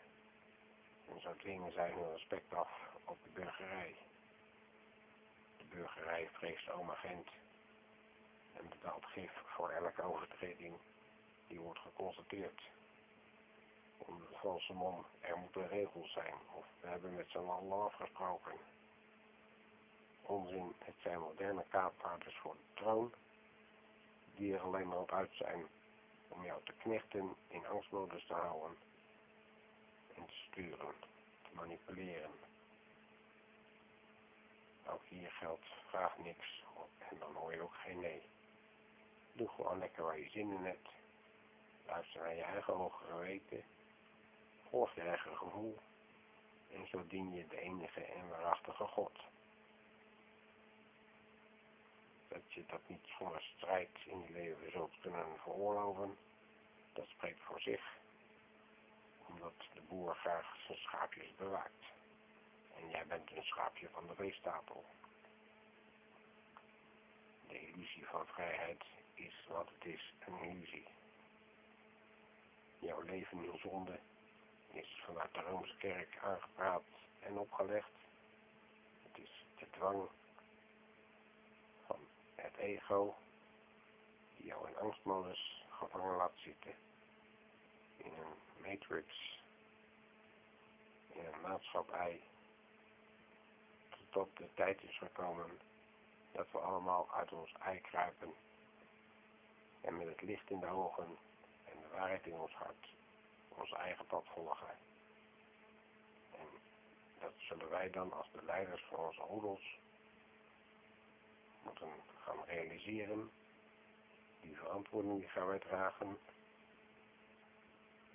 En 1.08 1.20
zo 1.20 1.36
dwingen 1.36 1.72
zij 1.72 1.90
hun 1.90 2.12
respect 2.12 2.54
af 2.54 2.70
op 3.04 3.18
de 3.22 3.30
burgerij 3.30 3.96
burgerij 5.68 6.28
vreest 6.32 6.70
oma 6.70 6.94
Gent 6.94 7.28
en 8.52 8.68
betaalt 8.68 9.04
gif 9.04 9.32
voor 9.44 9.70
elke 9.70 10.02
overtreding 10.02 10.78
die 11.46 11.60
wordt 11.60 11.80
geconstateerd. 11.80 12.60
Om 13.98 14.18
de 14.18 14.36
valse 14.36 14.72
man, 14.72 15.06
er 15.20 15.36
moeten 15.38 15.68
regels 15.68 16.12
zijn, 16.12 16.34
of 16.54 16.66
we 16.80 16.88
hebben 16.88 17.14
met 17.14 17.30
z'n 17.30 17.38
allen 17.38 17.84
afgesproken. 17.84 18.52
Onzin, 20.22 20.74
het 20.78 20.94
zijn 21.02 21.20
moderne 21.20 21.64
kaapvaarders 21.68 22.38
voor 22.38 22.54
de 22.54 22.80
troon, 22.80 23.14
die 24.34 24.54
er 24.54 24.60
alleen 24.60 24.88
maar 24.88 25.00
op 25.00 25.12
uit 25.12 25.32
zijn 25.32 25.66
om 26.28 26.44
jou 26.44 26.60
te 26.64 26.72
knechten, 26.72 27.36
in 27.48 27.66
angstmodus 27.66 28.26
te 28.26 28.34
houden 28.34 28.76
en 30.14 30.26
te 30.26 30.34
sturen, 30.34 30.94
te 31.42 31.50
manipuleren. 31.52 32.30
Ook 34.86 35.04
hier 35.04 35.30
geldt, 35.30 35.66
vraag 35.88 36.18
niks 36.18 36.58
en 37.10 37.18
dan 37.18 37.34
hoor 37.34 37.54
je 37.54 37.62
ook 37.62 37.74
geen 37.74 38.00
nee. 38.00 38.22
Doe 39.32 39.48
gewoon 39.48 39.78
lekker 39.78 40.04
waar 40.04 40.18
je 40.18 40.28
zin 40.28 40.52
in 40.52 40.64
hebt. 40.64 40.88
Luister 41.86 42.20
naar 42.20 42.34
je 42.34 42.42
eigen 42.42 42.74
hoge 42.74 43.04
geweten. 43.04 43.64
Volg 44.68 44.94
je 44.94 45.00
eigen 45.00 45.36
gevoel. 45.36 45.78
En 46.72 46.86
zo 46.88 47.06
dien 47.06 47.32
je 47.32 47.46
de 47.46 47.60
enige 47.60 48.04
en 48.04 48.28
waarachtige 48.28 48.84
God. 48.84 49.18
Dat 52.28 52.52
je 52.52 52.66
dat 52.66 52.80
niet 52.86 53.06
zonder 53.18 53.42
strijd 53.42 53.90
in 54.06 54.20
je 54.20 54.30
leven 54.32 54.70
zult 54.70 55.00
kunnen 55.00 55.38
veroorloven, 55.42 56.16
dat 56.92 57.06
spreekt 57.06 57.40
voor 57.42 57.60
zich. 57.60 57.96
Omdat 59.26 59.54
de 59.74 59.80
boer 59.80 60.16
graag 60.16 60.56
zijn 60.66 60.78
schaapjes 60.78 61.34
bewaakt 61.36 61.84
en 62.80 62.90
jij 62.90 63.06
bent 63.06 63.30
een 63.30 63.42
schaapje 63.42 63.88
van 63.92 64.06
de 64.06 64.14
veestapel. 64.14 64.84
De 67.48 67.60
illusie 67.60 68.06
van 68.06 68.26
vrijheid 68.26 68.84
is 69.14 69.46
wat 69.48 69.68
het 69.74 69.84
is, 69.84 70.12
een 70.18 70.42
illusie. 70.42 70.86
Jouw 72.78 73.00
leven 73.00 73.44
in 73.44 73.58
zonde 73.58 73.98
is 74.72 75.02
vanuit 75.06 75.34
de 75.34 75.40
Roomse 75.40 75.76
kerk 75.76 76.18
aangepraat 76.22 76.82
en 77.20 77.38
opgelegd. 77.38 77.92
Het 79.02 79.22
is 79.24 79.44
de 79.56 79.70
dwang 79.70 80.08
van 81.86 81.98
het 82.34 82.56
ego 82.56 83.14
die 84.36 84.46
jou 84.46 84.68
in 84.68 84.76
angstmodus 84.76 85.64
gevangen 85.68 86.16
laat 86.16 86.32
zitten 86.36 86.74
in 87.96 88.12
een 88.12 88.62
matrix, 88.62 89.40
in 91.12 91.24
een 91.24 91.40
maatschappij 91.40 92.20
tot 94.10 94.36
de 94.36 94.48
tijd 94.54 94.82
is 94.82 94.98
gekomen 94.98 95.60
dat 96.32 96.46
we 96.50 96.58
allemaal 96.58 97.08
uit 97.12 97.32
ons 97.32 97.52
ei 97.58 97.80
kruipen 97.80 98.34
en 99.80 99.96
met 99.96 100.06
het 100.06 100.22
licht 100.22 100.50
in 100.50 100.60
de 100.60 100.66
ogen 100.66 101.18
en 101.64 101.80
de 101.80 101.88
waarheid 101.88 102.26
in 102.26 102.38
ons 102.38 102.52
hart 102.52 102.97
ons 103.60 103.72
eigen 103.72 104.06
pad 104.06 104.26
volgen. 104.34 104.78
En 106.30 106.46
dat 107.20 107.32
zullen 107.36 107.68
wij 107.68 107.90
dan 107.90 108.12
als 108.12 108.30
de 108.32 108.44
leiders 108.44 108.84
van 108.84 108.98
onze 108.98 109.20
ouders 109.20 109.78
moeten 111.62 111.88
gaan 112.24 112.44
realiseren. 112.46 113.30
Die 114.40 114.56
verantwoording 114.56 115.32
gaan 115.32 115.46
wij 115.46 115.58
dragen. 115.58 116.18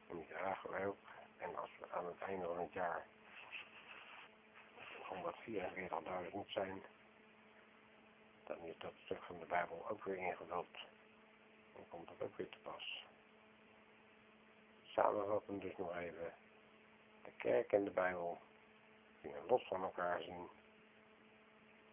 En 0.09 0.17
die 0.17 0.27
dragen 0.27 0.69
wij 0.69 0.85
ook. 0.85 0.97
En 1.37 1.55
als 1.55 1.69
we 1.79 1.91
aan 1.91 2.05
het 2.05 2.19
einde 2.21 2.45
van 2.45 2.59
het 2.59 2.73
jaar 2.73 3.05
144.000 5.13 6.47
zijn, 6.47 6.81
dan 8.43 8.57
is 8.65 8.77
dat 8.77 8.93
stuk 9.03 9.23
van 9.23 9.39
de 9.39 9.45
Bijbel 9.45 9.89
ook 9.89 10.03
weer 10.03 10.17
ingevuld. 10.17 10.77
Dan 11.73 11.85
komt 11.89 12.09
het 12.09 12.21
ook 12.21 12.37
weer 12.37 12.49
te 12.49 12.57
pas. 12.57 13.05
Samenvatten 14.93 15.59
dus 15.59 15.77
nog 15.77 15.95
even. 15.97 16.33
De 17.23 17.31
kerk 17.37 17.71
en 17.71 17.83
de 17.83 17.91
Bijbel 17.91 18.41
kunnen 19.21 19.45
los 19.47 19.67
van 19.67 19.83
elkaar 19.83 20.21
zien. 20.21 20.47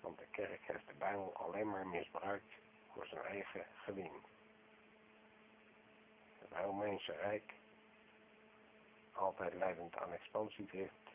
Want 0.00 0.18
de 0.18 0.26
kerk 0.30 0.60
heeft 0.62 0.86
de 0.86 0.94
Bijbel 0.98 1.34
alleen 1.36 1.70
maar 1.70 1.86
misbruikt 1.86 2.54
voor 2.92 3.06
zijn 3.06 3.24
eigen 3.24 3.66
gewin. 3.74 4.12
Het 6.38 6.58
Romeinse 6.64 7.12
Rijk, 7.12 7.54
altijd 9.12 9.54
leidend 9.54 9.96
aan 9.96 10.12
expansiedrift, 10.12 11.10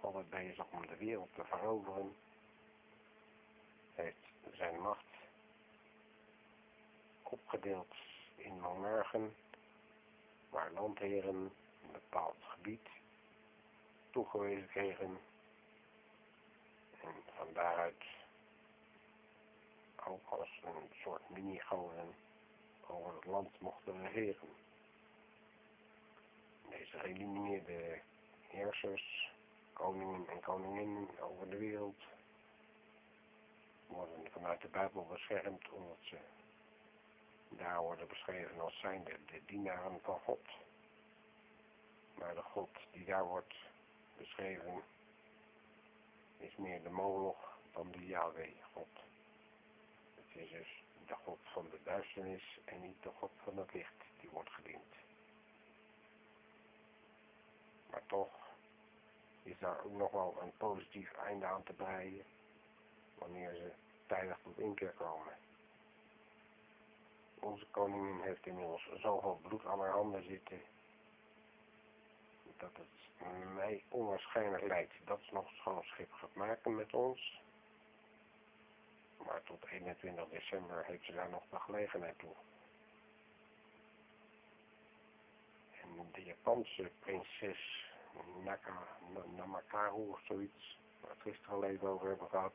altijd 0.00 0.30
bezig 0.30 0.64
om 0.70 0.86
de 0.86 0.96
wereld 0.96 1.34
te 1.34 1.44
veroveren. 1.44 2.16
Heeft 3.94 4.26
zijn 4.52 4.80
macht 4.80 5.04
opgedeeld 7.22 7.94
in 8.36 8.60
monarchen, 8.60 9.34
waar 10.50 10.72
landheren 10.72 11.34
een 11.34 11.92
bepaald 11.92 12.36
gebied 12.40 12.88
toegewezen 14.10 14.68
kregen 14.68 15.18
en 17.00 17.14
van 17.36 17.52
daaruit 17.52 18.04
ook 20.06 20.26
als 20.28 20.60
een 20.64 20.90
soort 21.02 21.28
mini-goden 21.28 22.14
over 22.86 23.14
het 23.14 23.24
land 23.24 23.60
mochten 23.60 24.08
regeren. 24.08 24.48
Deze 26.68 26.98
geëlimineerde 26.98 28.00
heersers, 28.48 29.32
koningen 29.72 30.28
en 30.28 30.40
koninginnen 30.40 31.08
over 31.20 31.50
de 31.50 31.56
wereld 31.56 32.02
worden 33.86 34.30
vanuit 34.30 34.60
de 34.60 34.68
Bijbel 34.68 35.06
beschermd 35.06 35.70
omdat 35.70 35.98
ze 36.00 36.18
daar 37.50 37.80
worden 37.80 38.08
beschreven 38.08 38.60
als 38.60 38.78
zijnde 38.78 39.18
de 39.26 39.42
dienaren 39.46 40.00
van 40.00 40.20
God. 40.20 40.48
Maar 42.14 42.34
de 42.34 42.42
God 42.42 42.70
die 42.90 43.04
daar 43.04 43.24
wordt 43.24 43.54
beschreven 44.16 44.82
is 46.38 46.56
meer 46.56 46.82
de 46.82 46.90
Moloch 46.90 47.58
dan 47.72 47.90
de 47.90 48.06
Yahweh 48.06 48.64
God. 48.72 48.88
Het 50.14 50.42
is 50.42 50.50
dus 50.50 50.84
de 51.06 51.14
God 51.14 51.38
van 51.42 51.68
de 51.70 51.78
duisternis 51.82 52.58
en 52.64 52.80
niet 52.80 53.02
de 53.02 53.10
God 53.10 53.30
van 53.44 53.56
het 53.56 53.72
licht 53.72 54.04
die 54.20 54.30
wordt 54.30 54.50
gediend. 54.50 54.94
Maar 57.90 58.06
toch 58.06 58.48
is 59.42 59.58
daar 59.58 59.84
ook 59.84 59.92
nog 59.92 60.10
wel 60.10 60.38
een 60.42 60.56
positief 60.56 61.12
einde 61.12 61.46
aan 61.46 61.62
te 61.62 61.72
breien 61.72 62.24
wanneer 63.14 63.54
ze 63.54 63.72
tijdig 64.06 64.38
tot 64.42 64.58
inkeer 64.58 64.92
komen. 64.92 65.32
Onze 67.40 67.66
koningin 67.70 68.20
heeft 68.20 68.46
inmiddels 68.46 68.88
zoveel 68.94 69.38
bloed 69.42 69.64
aan 69.66 69.80
haar 69.80 69.90
handen 69.90 70.24
zitten 70.24 70.60
dat 72.56 72.76
het 72.76 73.26
mij 73.54 73.84
onwaarschijnlijk 73.88 74.66
lijkt 74.66 74.94
dat 75.04 75.20
ze 75.22 75.34
nog 75.34 75.50
schoon 75.52 75.82
schip 75.82 76.12
gaat 76.12 76.34
maken 76.34 76.74
met 76.74 76.94
ons. 76.94 77.42
Maar 79.26 79.42
tot 79.42 79.66
21 79.66 80.28
december 80.28 80.84
heeft 80.84 81.04
ze 81.04 81.12
daar 81.12 81.30
nog 81.30 81.42
de 81.50 81.58
gelegenheid 81.58 82.18
toe. 82.18 82.34
En 85.82 86.08
de 86.12 86.24
Japanse 86.24 86.90
prinses 86.98 87.88
Naka, 88.44 88.86
Namakaru 89.36 90.08
of 90.08 90.20
zoiets, 90.24 90.78
waar 91.00 91.10
we 91.10 91.16
het 91.16 91.22
gisteren 91.22 91.54
al 91.54 91.64
even 91.64 91.88
over 91.88 92.08
hebben 92.08 92.28
gehad, 92.28 92.54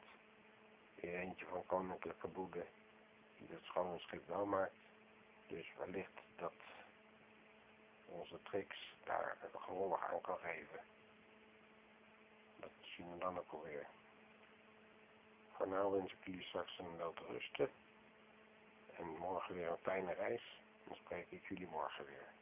weer 0.95 1.19
eentje 1.19 1.45
van 1.45 1.65
koninklijke 1.65 2.27
boede, 2.27 2.65
die 3.37 3.47
het 3.49 3.63
schone 3.63 3.99
schip 3.99 4.27
wel 4.27 4.45
maakt. 4.45 4.75
Dus 5.47 5.73
wellicht 5.77 6.21
dat 6.35 6.53
onze 8.05 8.41
tricks 8.43 8.95
daar 9.03 9.37
een 9.41 9.59
gevolg 9.59 10.03
aan 10.03 10.21
kan 10.21 10.37
geven. 10.37 10.79
Dat 12.59 12.71
zien 12.81 13.11
we 13.11 13.17
dan 13.17 13.39
ook 13.39 13.51
alweer. 13.51 13.87
Voor 15.51 15.67
nu 15.67 15.75
wens 15.75 16.11
ik 16.11 16.25
jullie 16.25 16.43
straks 16.43 16.79
een 16.79 16.97
wel 16.97 17.13
te 17.13 17.25
rusten. 17.25 17.69
En 18.93 19.07
morgen 19.07 19.55
weer 19.55 19.69
een 19.69 19.77
fijne 19.77 20.13
reis. 20.13 20.61
Dan 20.83 20.95
spreek 20.95 21.31
ik 21.31 21.47
jullie 21.47 21.67
morgen 21.67 22.05
weer. 22.05 22.34